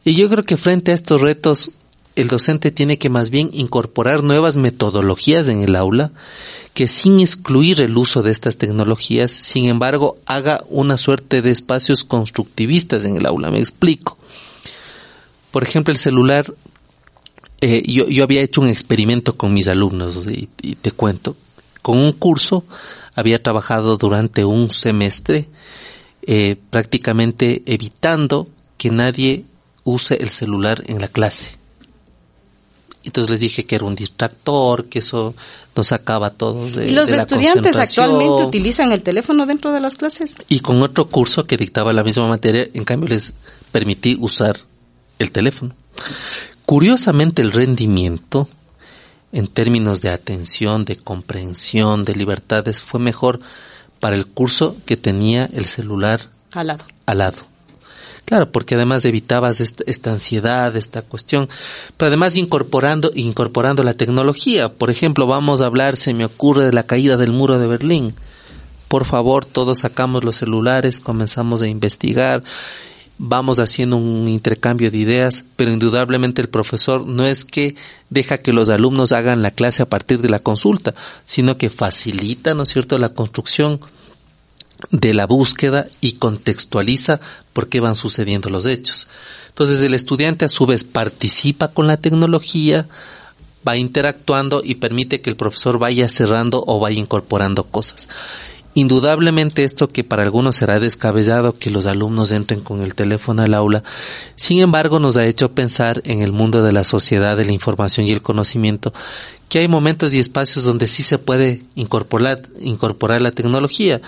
[0.05, 1.71] Y yo creo que frente a estos retos,
[2.17, 6.11] el docente tiene que más bien incorporar nuevas metodologías en el aula,
[6.73, 12.03] que sin excluir el uso de estas tecnologías, sin embargo, haga una suerte de espacios
[12.03, 13.51] constructivistas en el aula.
[13.51, 14.17] Me explico.
[15.51, 16.53] Por ejemplo, el celular,
[17.61, 21.35] eh, yo, había hecho un experimento con mis alumnos y, y te cuento.
[21.81, 22.65] Con un curso
[23.15, 25.47] había trabajado durante un semestre
[26.29, 29.45] eh, prácticamente evitando que nadie
[29.85, 31.56] use el celular en la clase.
[33.07, 35.33] Entonces les dije que era un distractor, que eso
[35.73, 39.79] nos sacaba todo de ¿Y los de la estudiantes actualmente utilizan el teléfono dentro de
[39.79, 40.35] las clases?
[40.49, 43.33] Y con otro curso que dictaba la misma materia, en cambio les
[43.71, 44.59] permití usar
[45.19, 45.73] el teléfono.
[46.65, 48.49] Curiosamente el rendimiento
[49.31, 53.39] en términos de atención, de comprensión, de libertades fue mejor
[54.01, 56.83] para el curso que tenía el celular Al lado.
[57.05, 57.37] al lado.
[58.27, 61.47] Claro, porque además evitabas esta, esta ansiedad, esta cuestión,
[61.95, 64.67] pero además incorporando, incorporando la tecnología.
[64.67, 68.15] Por ejemplo, vamos a hablar, se me ocurre, de la caída del muro de Berlín.
[68.89, 72.43] Por favor, todos sacamos los celulares, comenzamos a investigar,
[73.17, 77.75] vamos haciendo un intercambio de ideas, pero indudablemente el profesor no es que
[78.09, 82.53] deja que los alumnos hagan la clase a partir de la consulta, sino que facilita,
[82.53, 83.79] ¿no es cierto?, la construcción
[84.91, 87.19] de la búsqueda y contextualiza
[87.53, 89.07] por qué van sucediendo los hechos.
[89.49, 92.87] Entonces el estudiante a su vez participa con la tecnología,
[93.67, 98.07] va interactuando y permite que el profesor vaya cerrando o vaya incorporando cosas.
[98.77, 103.55] Indudablemente esto que para algunos será descabellado que los alumnos entren con el teléfono al
[103.55, 103.83] aula,
[104.35, 108.05] sin embargo nos ha hecho pensar en el mundo de la sociedad, de la información
[108.05, 108.93] y el conocimiento,
[109.49, 113.99] que hay momentos y espacios donde sí se puede incorporar, incorporar la tecnología,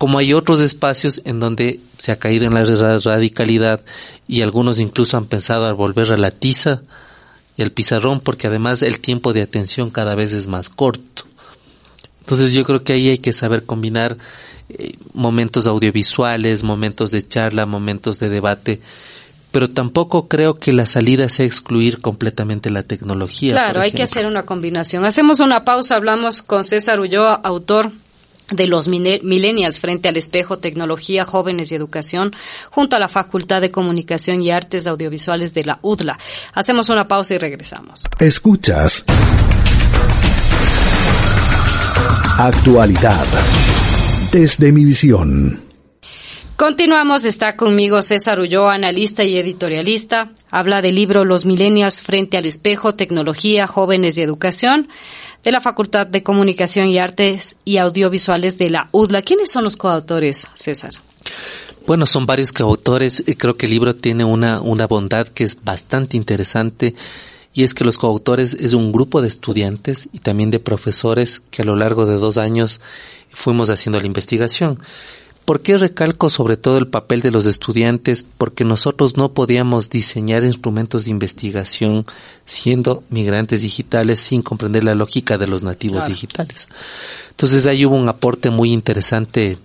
[0.00, 3.82] como hay otros espacios en donde se ha caído en la ra- radicalidad
[4.26, 6.80] y algunos incluso han pensado al volver a la tiza
[7.54, 11.24] y el pizarrón porque además el tiempo de atención cada vez es más corto.
[12.20, 14.16] Entonces yo creo que ahí hay que saber combinar
[14.70, 18.80] eh, momentos audiovisuales, momentos de charla, momentos de debate,
[19.52, 23.52] pero tampoco creo que la salida sea excluir completamente la tecnología.
[23.52, 25.04] Claro, hay que hacer una combinación.
[25.04, 27.92] Hacemos una pausa, hablamos con César Ulloa, autor
[28.50, 32.32] de los millennials frente al espejo, tecnología, jóvenes y educación,
[32.70, 36.18] junto a la Facultad de Comunicación y Artes Audiovisuales de la UDLA.
[36.54, 38.04] Hacemos una pausa y regresamos.
[38.18, 39.04] Escuchas.
[42.38, 43.26] Actualidad.
[44.32, 45.69] Desde mi visión.
[46.60, 50.30] Continuamos, está conmigo César Ulloa, analista y editorialista.
[50.50, 54.88] Habla del libro Los Millennials frente al espejo, tecnología, jóvenes y educación
[55.42, 59.22] de la Facultad de Comunicación y Artes y Audiovisuales de la UDLA.
[59.22, 60.90] ¿Quiénes son los coautores, César?
[61.86, 63.24] Bueno, son varios coautores.
[63.26, 66.94] y Creo que el libro tiene una, una bondad que es bastante interesante
[67.54, 71.62] y es que los coautores es un grupo de estudiantes y también de profesores que
[71.62, 72.82] a lo largo de dos años
[73.30, 74.78] fuimos haciendo la investigación.
[75.50, 78.24] ¿Por qué recalco sobre todo el papel de los estudiantes?
[78.38, 82.04] Porque nosotros no podíamos diseñar instrumentos de investigación
[82.44, 86.14] siendo migrantes digitales sin comprender la lógica de los nativos Claro.
[86.14, 86.68] digitales.
[87.30, 89.58] Entonces ahí hubo un aporte muy interesante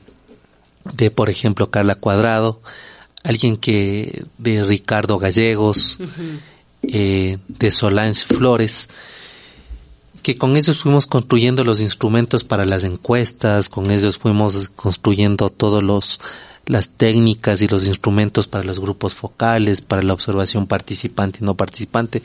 [0.92, 2.62] de, por ejemplo, Carla Cuadrado,
[3.24, 6.00] alguien que, de Ricardo Gallegos,
[6.82, 8.90] eh, de Solange Flores,
[10.26, 15.84] que con ellos fuimos construyendo los instrumentos para las encuestas, con ellos fuimos construyendo todos
[15.84, 16.20] los
[16.66, 21.54] las técnicas y los instrumentos para los grupos focales, para la observación participante y no
[21.54, 22.24] participante,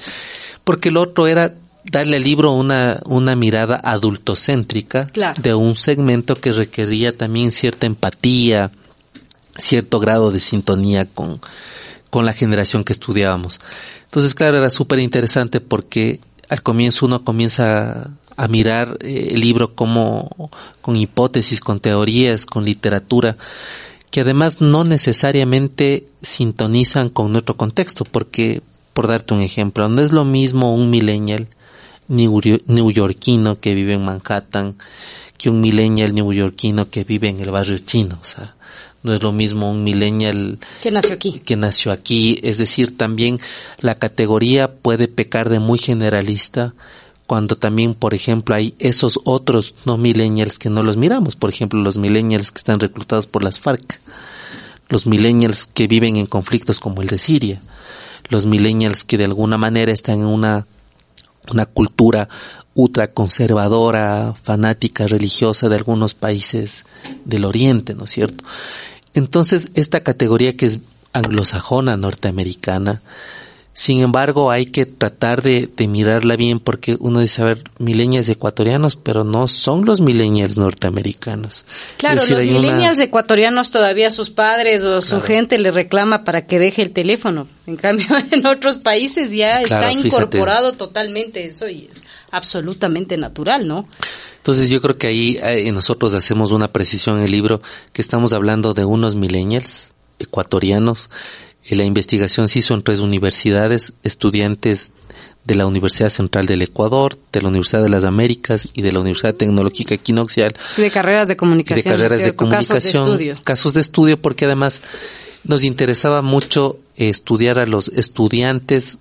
[0.64, 1.52] porque el otro era
[1.84, 8.70] darle al libro una, una mirada adultocéntrica de un segmento que requería también cierta empatía,
[9.58, 11.38] cierto grado de sintonía con,
[12.08, 13.60] con la generación que estudiábamos.
[14.04, 16.18] Entonces, claro, era súper interesante porque
[16.50, 20.50] al comienzo uno comienza a mirar eh, el libro como
[20.82, 23.36] con hipótesis, con teorías, con literatura,
[24.10, 30.10] que además no necesariamente sintonizan con nuestro contexto, porque, por darte un ejemplo, no es
[30.10, 31.46] lo mismo un millennial
[32.08, 34.74] neoyorquino que vive en Manhattan
[35.38, 38.56] que un millennial neoyorquino que vive en el barrio chino, o sea,
[39.02, 41.40] no es lo mismo un millennial que nació aquí.
[41.40, 43.38] Que nació aquí, es decir, también
[43.80, 46.74] la categoría puede pecar de muy generalista
[47.26, 51.80] cuando también, por ejemplo, hay esos otros no millennials que no los miramos, por ejemplo,
[51.80, 54.00] los millennials que están reclutados por las FARC,
[54.88, 57.62] los millennials que viven en conflictos como el de Siria,
[58.28, 60.66] los millennials que de alguna manera están en una
[61.48, 62.28] una cultura
[62.74, 66.86] ultraconservadora, fanática, religiosa de algunos países
[67.24, 68.44] del Oriente, ¿no es cierto?
[69.14, 70.80] Entonces, esta categoría que es
[71.12, 73.02] anglosajona norteamericana,
[73.72, 78.96] sin embargo, hay que tratar de, mirarla bien porque uno dice, a ver, millennials ecuatorianos,
[78.96, 81.64] pero no son los millennials norteamericanos.
[81.96, 86.82] Claro, los millennials ecuatorianos todavía sus padres o su gente le reclama para que deje
[86.82, 87.46] el teléfono.
[87.66, 93.88] En cambio, en otros países ya está incorporado totalmente eso y es absolutamente natural, ¿no?
[94.38, 98.32] Entonces yo creo que ahí eh, nosotros hacemos una precisión en el libro que estamos
[98.32, 101.08] hablando de unos millennials ecuatorianos
[101.68, 104.92] la investigación se hizo en tres universidades, estudiantes
[105.44, 109.00] de la Universidad Central del Ecuador, de la Universidad de las Américas y de la
[109.00, 110.54] Universidad Tecnológica Equinoxial.
[110.76, 111.84] De carreras de comunicación.
[111.84, 112.76] De carreras de comunicación.
[112.76, 113.44] Casos de estudio.
[113.44, 114.82] Casos de estudio porque además
[115.44, 118.98] nos interesaba mucho estudiar a los estudiantes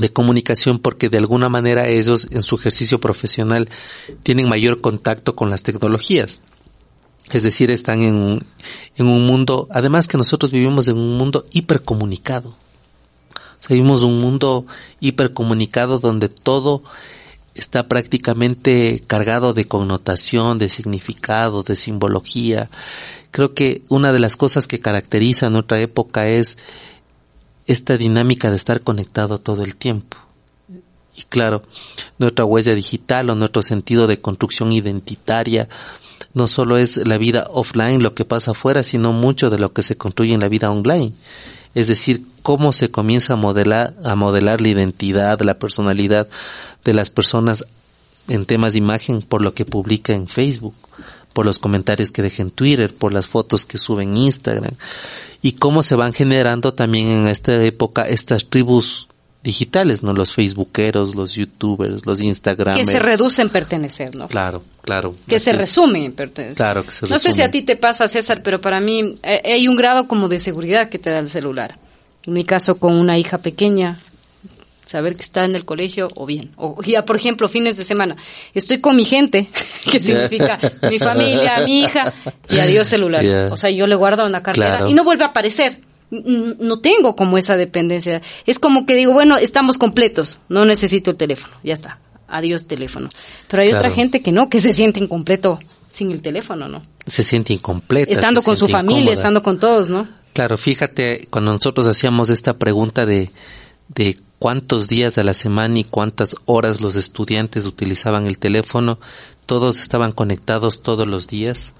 [0.00, 3.68] de comunicación porque de alguna manera ellos en su ejercicio profesional
[4.22, 6.40] tienen mayor contacto con las tecnologías.
[7.30, 8.40] Es decir, están en,
[8.96, 12.50] en un mundo, además que nosotros vivimos en un mundo hipercomunicado.
[12.50, 14.66] O sea, vivimos un mundo
[15.00, 16.82] hipercomunicado donde todo
[17.54, 22.68] está prácticamente cargado de connotación, de significado, de simbología.
[23.30, 26.58] Creo que una de las cosas que caracteriza a nuestra época es
[27.66, 30.18] esta dinámica de estar conectado todo el tiempo.
[31.16, 31.62] Y claro,
[32.18, 35.68] nuestra huella digital o nuestro sentido de construcción identitaria
[36.36, 39.82] no solo es la vida offline lo que pasa afuera, sino mucho de lo que
[39.82, 41.14] se construye en la vida online.
[41.74, 46.28] Es decir, cómo se comienza a modelar, a modelar la identidad, la personalidad
[46.84, 47.64] de las personas
[48.28, 50.74] en temas de imagen por lo que publica en Facebook,
[51.32, 54.74] por los comentarios que deja en Twitter, por las fotos que sube en Instagram
[55.40, 59.08] y cómo se van generando también en esta época estas tribus
[59.46, 60.12] digitales, ¿no?
[60.12, 62.84] Los facebookeros, los youtubers, los instagramers.
[62.86, 64.26] Que se reducen pertenecer, ¿no?
[64.26, 65.14] Claro, claro.
[65.26, 66.56] Que se resumen en pertenecer.
[66.56, 69.40] Claro, que se No sé si a ti te pasa, César, pero para mí eh,
[69.44, 71.78] hay un grado como de seguridad que te da el celular.
[72.26, 73.98] En mi caso, con una hija pequeña,
[74.84, 76.50] saber que está en el colegio o bien.
[76.56, 78.16] O ya, por ejemplo, fines de semana.
[78.52, 79.48] Estoy con mi gente,
[79.90, 80.58] que significa
[80.90, 82.12] mi familia, mi hija,
[82.50, 83.24] y adiós celular.
[83.52, 85.78] O sea, yo le guardo una cartera y no vuelve a aparecer
[86.10, 88.22] no tengo como esa dependencia.
[88.46, 93.08] Es como que digo, bueno, estamos completos, no necesito el teléfono, ya está, adiós teléfono.
[93.48, 95.58] Pero hay otra gente que no, que se siente incompleto
[95.90, 96.82] sin el teléfono, ¿no?
[97.06, 98.12] Se siente incompleta.
[98.12, 100.08] Estando con su familia, estando con todos, ¿no?
[100.32, 103.30] Claro, fíjate, cuando nosotros hacíamos esta pregunta de,
[103.88, 108.98] de cuántos días a la semana y cuántas horas los estudiantes utilizaban el teléfono,
[109.46, 111.72] todos estaban conectados todos los días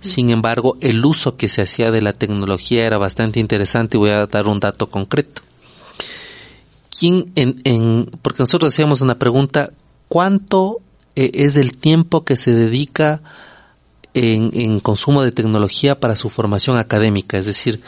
[0.00, 4.10] sin embargo, el uso que se hacía de la tecnología era bastante interesante y voy
[4.10, 5.42] a dar un dato concreto.
[6.90, 9.72] ¿Quién en, en, porque nosotros hacíamos una pregunta,
[10.08, 10.80] ¿cuánto
[11.16, 13.22] eh, es el tiempo que se dedica
[14.14, 17.36] en, en consumo de tecnología para su formación académica?
[17.36, 17.80] Es decir,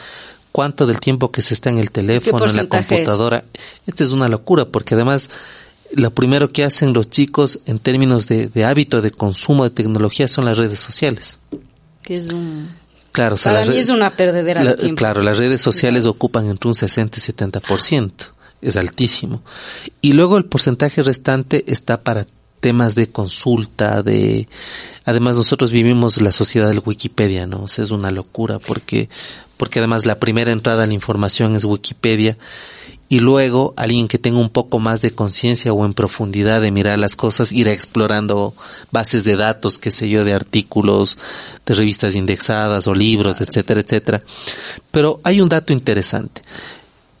[0.51, 3.45] cuánto del tiempo que se está en el teléfono, en la computadora.
[3.87, 5.29] Esta es una locura porque además
[5.93, 10.27] lo primero que hacen los chicos en términos de, de hábito de consumo de tecnología
[10.27, 11.37] son las redes sociales
[12.01, 12.69] que es un...
[13.11, 14.99] Claro, Para mí es una perdedera de tiempo.
[14.99, 18.11] Claro, las redes sociales ocupan entre un 60 y 70%.
[18.61, 19.43] Es altísimo.
[19.99, 22.25] Y luego el porcentaje restante está para
[22.61, 24.47] temas de consulta, de...
[25.03, 27.63] Además nosotros vivimos la sociedad del Wikipedia, ¿no?
[27.63, 29.09] O sea, es una locura porque,
[29.57, 32.37] porque además la primera entrada a la información es Wikipedia
[33.11, 36.97] y luego alguien que tenga un poco más de conciencia o en profundidad de mirar
[36.97, 38.53] las cosas irá explorando
[38.89, 41.17] bases de datos, qué sé yo, de artículos,
[41.65, 44.23] de revistas indexadas o libros, etcétera, etcétera.
[44.91, 46.41] Pero hay un dato interesante.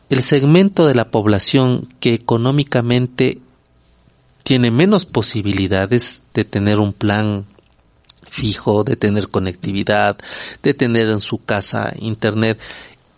[0.07, 3.39] El segmento de la población que económicamente
[4.43, 7.47] tiene menos posibilidades de tener un plan
[8.29, 10.17] fijo, de tener conectividad,
[10.63, 12.57] de tener en su casa internet,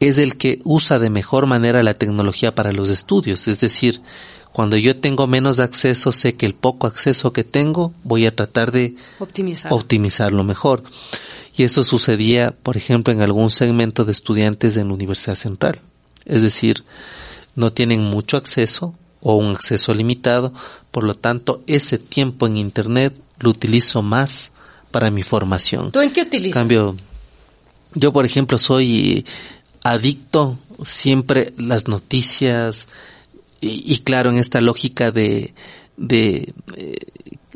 [0.07, 3.47] es el que usa de mejor manera la tecnología para los estudios.
[3.47, 4.01] Es decir,
[4.51, 8.71] cuando yo tengo menos acceso, sé que el poco acceso que tengo voy a tratar
[8.71, 9.73] de Optimizar.
[9.73, 10.83] optimizarlo mejor.
[11.55, 15.81] Y eso sucedía, por ejemplo, en algún segmento de estudiantes en la Universidad Central.
[16.25, 16.83] Es decir,
[17.55, 20.53] no tienen mucho acceso o un acceso limitado,
[20.91, 24.51] por lo tanto, ese tiempo en Internet lo utilizo más
[24.91, 25.91] para mi formación.
[25.91, 26.59] ¿Tú en qué utilizas?
[26.59, 26.95] Cambio,
[27.95, 29.25] yo, por ejemplo, soy
[29.83, 32.87] adicto siempre las noticias
[33.61, 35.53] y, y claro, en esta lógica de,
[35.97, 36.95] de eh,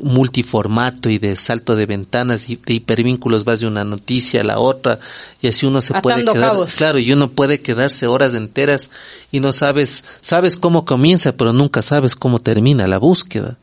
[0.00, 4.58] multiformato y de salto de ventanas y de hipervínculos vas de una noticia a la
[4.58, 5.00] otra
[5.42, 6.76] y así uno se puede quedar cabos.
[6.76, 8.90] claro y uno puede quedarse horas enteras
[9.32, 13.58] y no sabes sabes cómo comienza pero nunca sabes cómo termina la búsqueda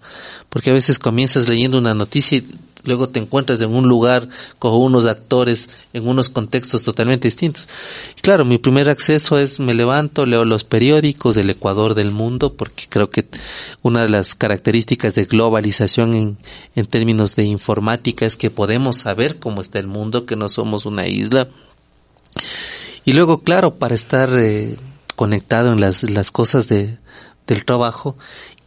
[0.49, 2.47] porque a veces comienzas leyendo una noticia y
[2.86, 4.29] luego te encuentras en un lugar
[4.59, 7.67] con unos actores en unos contextos totalmente distintos.
[8.17, 12.53] Y claro, mi primer acceso es me levanto, leo los periódicos del Ecuador del mundo,
[12.53, 13.25] porque creo que
[13.81, 16.38] una de las características de globalización en,
[16.75, 20.86] en términos de informática es que podemos saber cómo está el mundo, que no somos
[20.86, 21.49] una isla.
[23.05, 24.77] Y luego, claro, para estar eh,
[25.15, 26.97] conectado en las, las cosas de,
[27.47, 28.17] del trabajo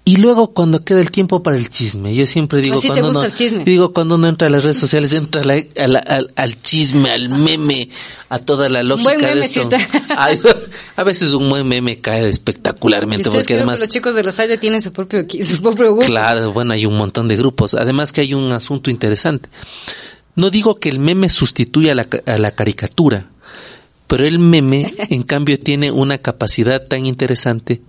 [0.09, 3.23] y luego cuando queda el tiempo para el chisme, yo siempre digo Así cuando uno
[3.25, 3.65] el chisme.
[3.65, 6.63] digo cuando uno entra a las redes sociales entra a la- a la- al, al
[6.63, 7.91] chisme, al meme,
[8.29, 9.69] a toda la lógica Buen de meme esto.
[10.97, 14.81] a veces un buen meme cae espectacularmente porque además los chicos de la Salle tienen
[14.81, 16.07] su propio, su propio grupo.
[16.07, 17.75] Claro, bueno, hay un montón de grupos.
[17.75, 19.49] Además que hay un asunto interesante.
[20.37, 23.29] No digo que el meme sustituya la, a la caricatura,
[24.07, 27.83] pero el meme, en cambio, tiene una capacidad tan interesante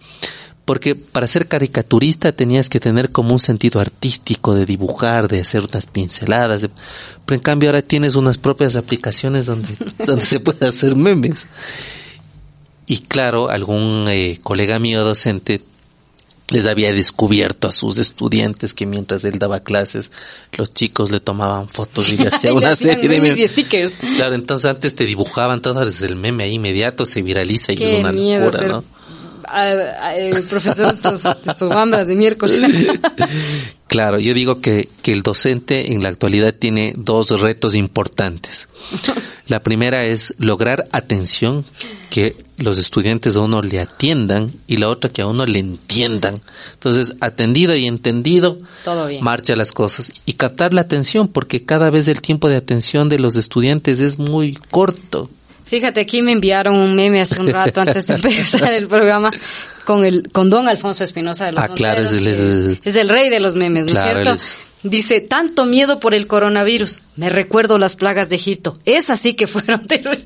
[0.69, 5.63] porque para ser caricaturista tenías que tener como un sentido artístico de dibujar, de hacer
[5.63, 6.69] unas pinceladas, de-
[7.25, 9.69] pero en cambio ahora tienes unas propias aplicaciones donde,
[10.05, 11.47] donde se puede hacer memes.
[12.85, 15.63] Y claro, algún eh, colega mío docente
[16.49, 20.11] les había descubierto a sus estudiantes que mientras él daba clases,
[20.55, 23.97] los chicos le tomaban fotos y le hacían una serie de memes y stickers.
[24.17, 27.95] Claro, entonces antes te dibujaban todo desde el meme ahí inmediato, se viraliza y Qué
[27.95, 28.98] es una locura, ser ¿no?
[30.15, 31.23] El profesor tus,
[31.57, 32.59] tus de miércoles.
[33.89, 38.69] Claro, yo digo que, que el docente en la actualidad tiene dos retos importantes.
[39.47, 41.65] La primera es lograr atención,
[42.11, 46.41] que los estudiantes a uno le atiendan y la otra que a uno le entiendan.
[46.73, 49.23] Entonces, atendido y entendido, Todo bien.
[49.23, 53.17] marcha las cosas y captar la atención porque cada vez el tiempo de atención de
[53.17, 55.31] los estudiantes es muy corto.
[55.69, 59.31] Fíjate, aquí me enviaron un meme hace un rato antes de empezar el programa
[59.85, 62.95] con el con Don Alfonso Espinosa de los Ah, claro, Monteros, es es- es, es
[62.95, 64.68] el rey de los memes, ¿no Claro, es cierto?
[64.81, 67.01] Dice, tanto miedo por el coronavirus.
[67.17, 68.77] Me recuerdo las plagas de Egipto.
[68.85, 70.25] Esas sí que fueron terribles.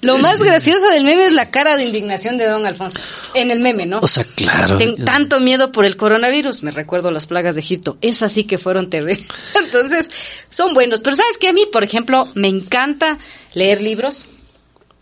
[0.00, 2.98] Lo más gracioso del meme es la cara de indignación de Don Alfonso.
[3.34, 4.00] En el meme, ¿no?
[4.00, 4.76] O sea, claro.
[4.78, 7.98] Ten- tanto miedo por el coronavirus, me recuerdo las plagas de Egipto.
[8.00, 9.26] Esas sí que fueron terribles.
[9.64, 10.08] Entonces,
[10.50, 11.00] son buenos.
[11.00, 13.18] Pero sabes que a mí, por ejemplo, me encanta
[13.54, 14.26] leer libros.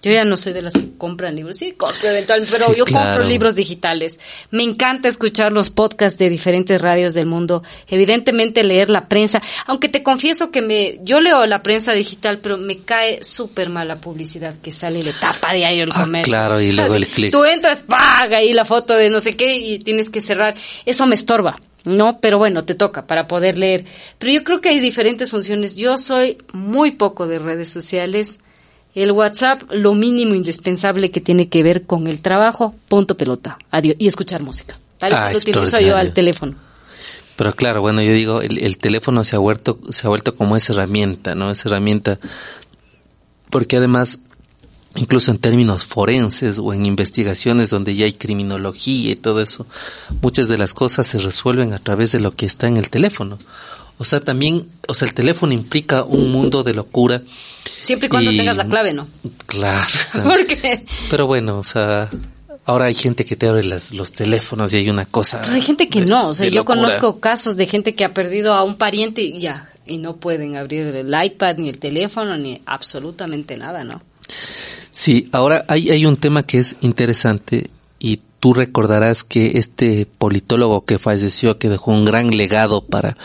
[0.03, 2.85] Yo ya no soy de las que compran libros, sí, compro eventualmente, pero Sí, yo
[2.87, 3.07] claro.
[3.13, 4.19] compro libros digitales.
[4.51, 7.63] Me encanta escuchar los podcasts de diferentes radios del mundo.
[7.87, 12.57] Evidentemente leer la prensa, aunque te confieso que me, yo leo la prensa digital, pero
[12.57, 16.01] me cae súper mal la publicidad que sale y le tapa de ahí el Ah,
[16.03, 16.33] comercio.
[16.33, 17.31] claro, y luego el clic.
[17.31, 20.55] Tú entras, paga ahí la foto de no sé qué y tienes que cerrar.
[20.87, 21.57] Eso me estorba.
[21.85, 23.85] No, pero bueno, te toca para poder leer.
[24.19, 25.77] Pero yo creo que hay diferentes funciones.
[25.77, 28.39] Yo soy muy poco de redes sociales.
[28.95, 33.59] El WhatsApp, lo mínimo indispensable que tiene que ver con el trabajo, punto pelota.
[33.71, 33.97] Adiós.
[33.99, 34.79] Y escuchar música.
[34.99, 36.55] Tal Ah, lo utilizo yo al teléfono.
[37.37, 40.57] Pero claro, bueno, yo digo, el, el teléfono se ha vuelto, se ha vuelto como
[40.57, 41.51] esa herramienta, ¿no?
[41.51, 42.19] Esa herramienta,
[43.49, 44.21] porque además,
[44.95, 49.67] incluso en términos forenses o en investigaciones donde ya hay criminología y todo eso,
[50.21, 53.39] muchas de las cosas se resuelven a través de lo que está en el teléfono.
[54.01, 57.21] O sea, también, o sea, el teléfono implica un mundo de locura.
[57.85, 59.07] Siempre y cuando Y- tengas la clave, ¿no?
[59.45, 59.87] Claro.
[60.25, 62.09] Porque Pero bueno, o sea,
[62.65, 65.43] ahora hay gente que te abre las, los teléfonos y hay una cosa.
[65.43, 66.29] pero hay gente que de- no.
[66.31, 66.79] O sea, yo locura.
[66.81, 69.71] conozco casos de gente que ha perdido a un pariente y ya.
[69.85, 74.01] Y no pueden abrir el iPad, ni el teléfono, ni absolutamente nada, ¿no?
[74.93, 80.85] Sí, ahora hay, hay un tema que es interesante y tú recordarás que este politólogo
[80.85, 83.17] que falleció, que dejó un gran legado para,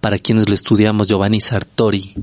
[0.00, 2.14] para quienes lo estudiamos, Giovanni Sartori,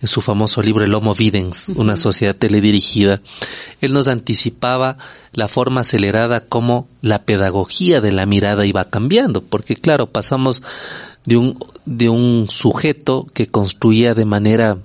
[0.00, 3.20] en su famoso libro El Homo Videns, una sociedad teledirigida,
[3.80, 4.96] él nos anticipaba
[5.34, 10.62] la forma acelerada como la pedagogía de la mirada iba cambiando, porque claro, pasamos
[11.26, 14.78] de un, de un sujeto que construía de manera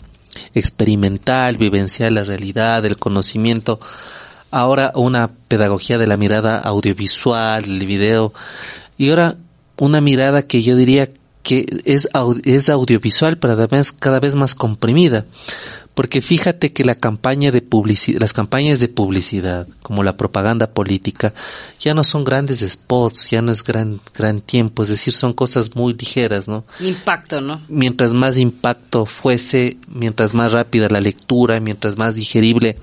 [0.53, 3.79] experimental, vivencial la realidad, el conocimiento,
[4.55, 8.33] ahora una pedagogía de la mirada audiovisual, el video,
[8.97, 9.35] y ahora
[9.77, 11.09] una mirada que yo diría
[11.43, 12.07] que es,
[12.45, 15.25] es audiovisual, pero además cada vez más comprimida.
[15.93, 17.63] Porque fíjate que la campaña de
[18.17, 21.33] las campañas de publicidad, como la propaganda política,
[21.79, 25.75] ya no son grandes spots, ya no es gran, gran tiempo, es decir, son cosas
[25.75, 26.65] muy ligeras, ¿no?
[26.79, 27.61] Impacto, ¿no?
[27.67, 32.77] Mientras más impacto fuese, mientras más rápida la lectura, mientras más digerible,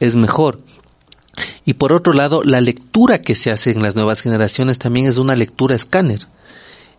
[0.00, 0.60] es mejor.
[1.64, 5.18] Y por otro lado, la lectura que se hace en las nuevas generaciones también es
[5.18, 6.26] una lectura escáner.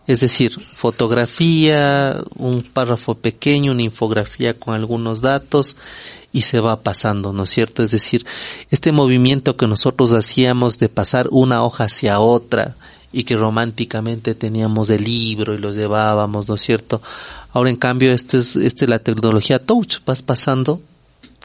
[0.06, 5.76] Es decir, fotografía, un párrafo pequeño, una infografía con algunos datos
[6.32, 7.82] y se va pasando, ¿no es cierto?
[7.82, 8.24] Es decir,
[8.70, 12.76] este movimiento que nosotros hacíamos de pasar una hoja hacia otra
[13.12, 17.02] y que románticamente teníamos el libro y lo llevábamos, ¿no es cierto?
[17.52, 20.80] Ahora en cambio esto es, esto es la tecnología touch, vas pasando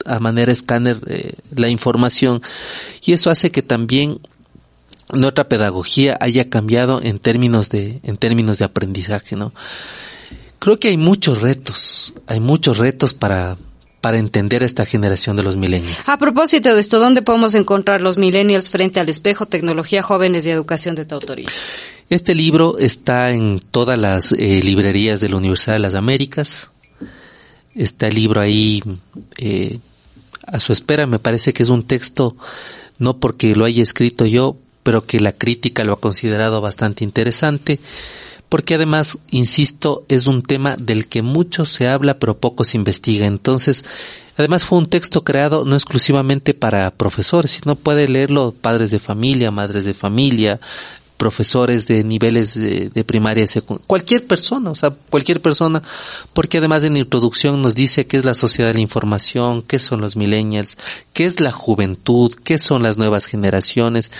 [0.05, 2.41] a manera escáner eh, la información
[3.03, 4.19] y eso hace que también
[5.13, 9.53] nuestra pedagogía haya cambiado en términos de en términos de aprendizaje, ¿no?
[10.59, 13.57] Creo que hay muchos retos, hay muchos retos para
[14.05, 16.07] para entender esta generación de los millennials.
[16.07, 20.51] A propósito de esto, ¿dónde podemos encontrar los millennials frente al espejo, tecnología, jóvenes y
[20.51, 21.49] educación de tu autoría?
[22.07, 26.69] Este libro está en todas las eh, librerías de la Universidad de las Américas.
[27.75, 28.81] Está el libro ahí
[29.37, 29.79] eh,
[30.47, 31.05] a su espera.
[31.05, 32.35] Me parece que es un texto,
[32.97, 37.79] no porque lo haya escrito yo, pero que la crítica lo ha considerado bastante interesante,
[38.49, 43.25] porque además, insisto, es un tema del que mucho se habla pero poco se investiga.
[43.25, 43.83] Entonces,
[44.37, 49.49] además fue un texto creado no exclusivamente para profesores, sino puede leerlo padres de familia,
[49.49, 50.59] madres de familia,
[51.17, 55.81] profesores de niveles de, primaria y secundaria, cualquier persona, o sea, cualquier persona,
[56.33, 59.79] porque además en la introducción nos dice qué es la sociedad de la información, qué
[59.79, 60.77] son los millennials,
[61.13, 64.11] qué es la juventud, qué son las nuevas generaciones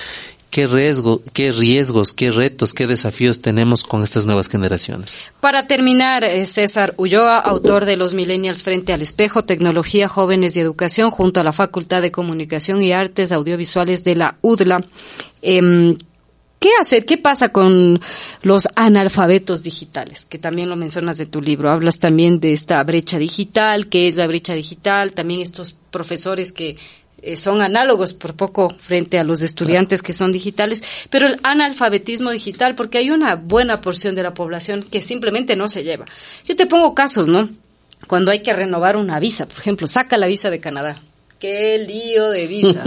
[0.56, 5.26] qué riesgo, qué riesgos, qué retos, qué desafíos tenemos con estas nuevas generaciones.
[5.42, 10.62] Para terminar, eh, César Ulloa, autor de Los Millennials frente al espejo, tecnología, jóvenes y
[10.62, 14.86] educación, junto a la Facultad de Comunicación y Artes Audiovisuales de la UDLA.
[15.42, 15.98] Em,
[16.60, 17.06] ¿Qué hacer?
[17.06, 18.00] ¿Qué pasa con
[18.42, 20.26] los analfabetos digitales?
[20.26, 21.70] Que también lo mencionas de tu libro.
[21.70, 26.78] Hablas también de esta brecha digital, qué es la brecha digital, también estos profesores que
[27.22, 32.30] eh, son análogos por poco frente a los estudiantes que son digitales, pero el analfabetismo
[32.30, 36.06] digital, porque hay una buena porción de la población que simplemente no se lleva.
[36.46, 37.50] Yo te pongo casos, ¿no?
[38.08, 41.02] Cuando hay que renovar una visa, por ejemplo, saca la visa de Canadá.
[41.40, 42.84] Qué lío de visa.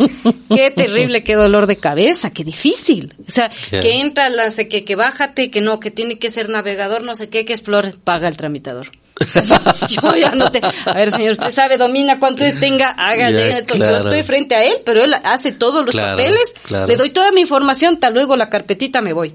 [0.54, 3.14] qué terrible, qué dolor de cabeza, qué difícil.
[3.26, 7.02] O sea, que entra, la, que, que bájate, que no, que tiene que ser navegador,
[7.04, 8.88] no sé qué, que explore, paga el tramitador.
[9.88, 10.60] yo ya no te...
[10.84, 14.78] A ver, señor, usted sabe, domina cuánto es, tenga, haga, Yo estoy frente a él,
[14.84, 16.54] pero él hace todos los papeles,
[16.86, 19.32] le doy toda mi información, tal luego la carpetita me voy.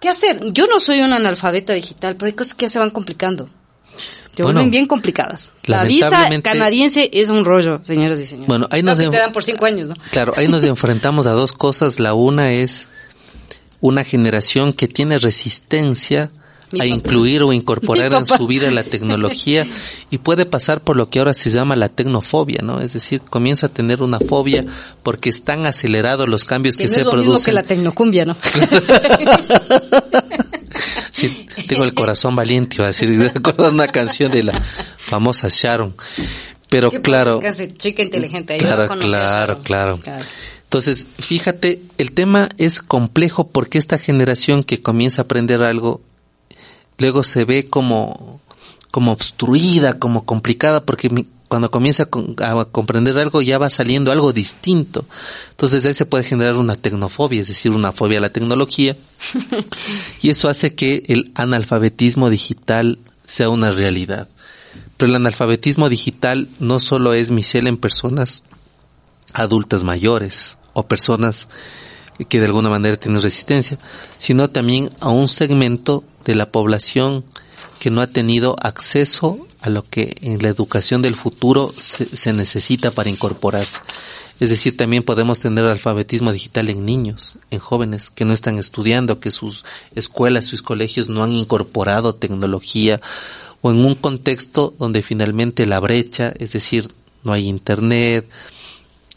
[0.00, 0.52] ¿Qué hacer?
[0.52, 3.48] Yo no soy una analfabeta digital, pero hay cosas que se van complicando.
[4.34, 5.50] Te vuelven bien complicadas.
[5.64, 8.48] La visa canadiense es un rollo, señoras y señores.
[8.48, 9.96] Bueno, ahí nos te dan por cinco años, ¿no?
[10.10, 12.00] Claro, ahí nos enfrentamos a dos cosas.
[12.00, 12.88] La una es
[13.80, 16.30] una generación que tiene resistencia
[16.78, 19.66] a incluir o incorporar en su vida la tecnología
[20.10, 22.80] y puede pasar por lo que ahora se llama la tecnofobia, ¿no?
[22.80, 24.64] Es decir, comienza a tener una fobia
[25.02, 27.34] porque están acelerados los cambios que, se es lo producen.
[27.34, 28.36] Mismo que la tecnocumbia, ¿no?
[31.16, 34.62] sí, tengo el corazón valiente, iba a decir, a una canción de la
[34.98, 35.94] famosa Sharon.
[36.68, 37.40] Pero claro,
[37.78, 40.00] chica inteligente, claro, claro, claro.
[40.64, 46.00] Entonces, fíjate, el tema es complejo porque esta generación que comienza a aprender algo
[46.98, 48.40] luego se ve como,
[48.90, 51.08] como obstruida, como complicada, porque
[51.56, 52.10] cuando comienza
[52.42, 55.06] a, comprender algo ya va saliendo algo distinto.
[55.52, 58.94] Entonces ahí se puede generar una tecnofobia, es decir, una fobia a la tecnología.
[60.20, 64.28] y eso hace que el analfabetismo digital sea una realidad.
[64.98, 68.44] Pero el analfabetismo digital no solo es misel en personas
[69.32, 71.48] adultas mayores o personas
[72.28, 73.78] que de alguna manera tienen resistencia,
[74.18, 77.24] sino también a un segmento de la población
[77.78, 82.32] que no ha tenido acceso a lo que en la educación del futuro se, se
[82.32, 83.80] necesita para incorporarse.
[84.38, 89.18] Es decir, también podemos tener alfabetismo digital en niños, en jóvenes que no están estudiando,
[89.18, 93.00] que sus escuelas, sus colegios no han incorporado tecnología
[93.62, 96.90] o en un contexto donde finalmente la brecha, es decir,
[97.24, 98.26] no hay internet,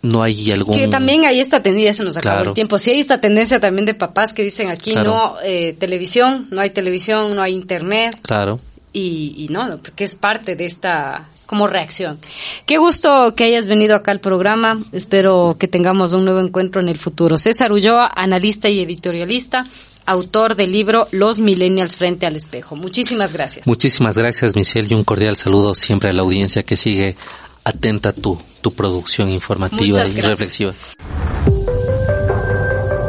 [0.01, 0.77] no hay algún...
[0.77, 3.85] Que también hay esta tendencia, se nos acabó el tiempo, sí hay esta tendencia también
[3.85, 8.17] de papás que dicen aquí no eh, televisión, no hay televisión, no hay internet.
[8.21, 8.61] Claro.
[8.91, 12.19] Y, y no, porque es parte de esta como reacción.
[12.65, 14.85] Qué gusto que hayas venido acá al programa.
[14.91, 17.37] Espero que tengamos un nuevo encuentro en el futuro.
[17.37, 19.65] César Ulloa, analista y editorialista,
[20.05, 22.75] autor del libro Los Millennials frente al espejo.
[22.75, 23.67] Muchísimas gracias.
[23.67, 27.15] Muchísimas gracias, Michelle, y un cordial saludo siempre a la audiencia que sigue
[27.63, 30.73] atenta a tu, tu producción informativa y reflexiva.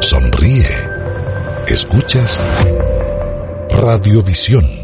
[0.01, 0.65] Sonríe.
[1.67, 2.43] Escuchas
[3.69, 4.80] Radiovisión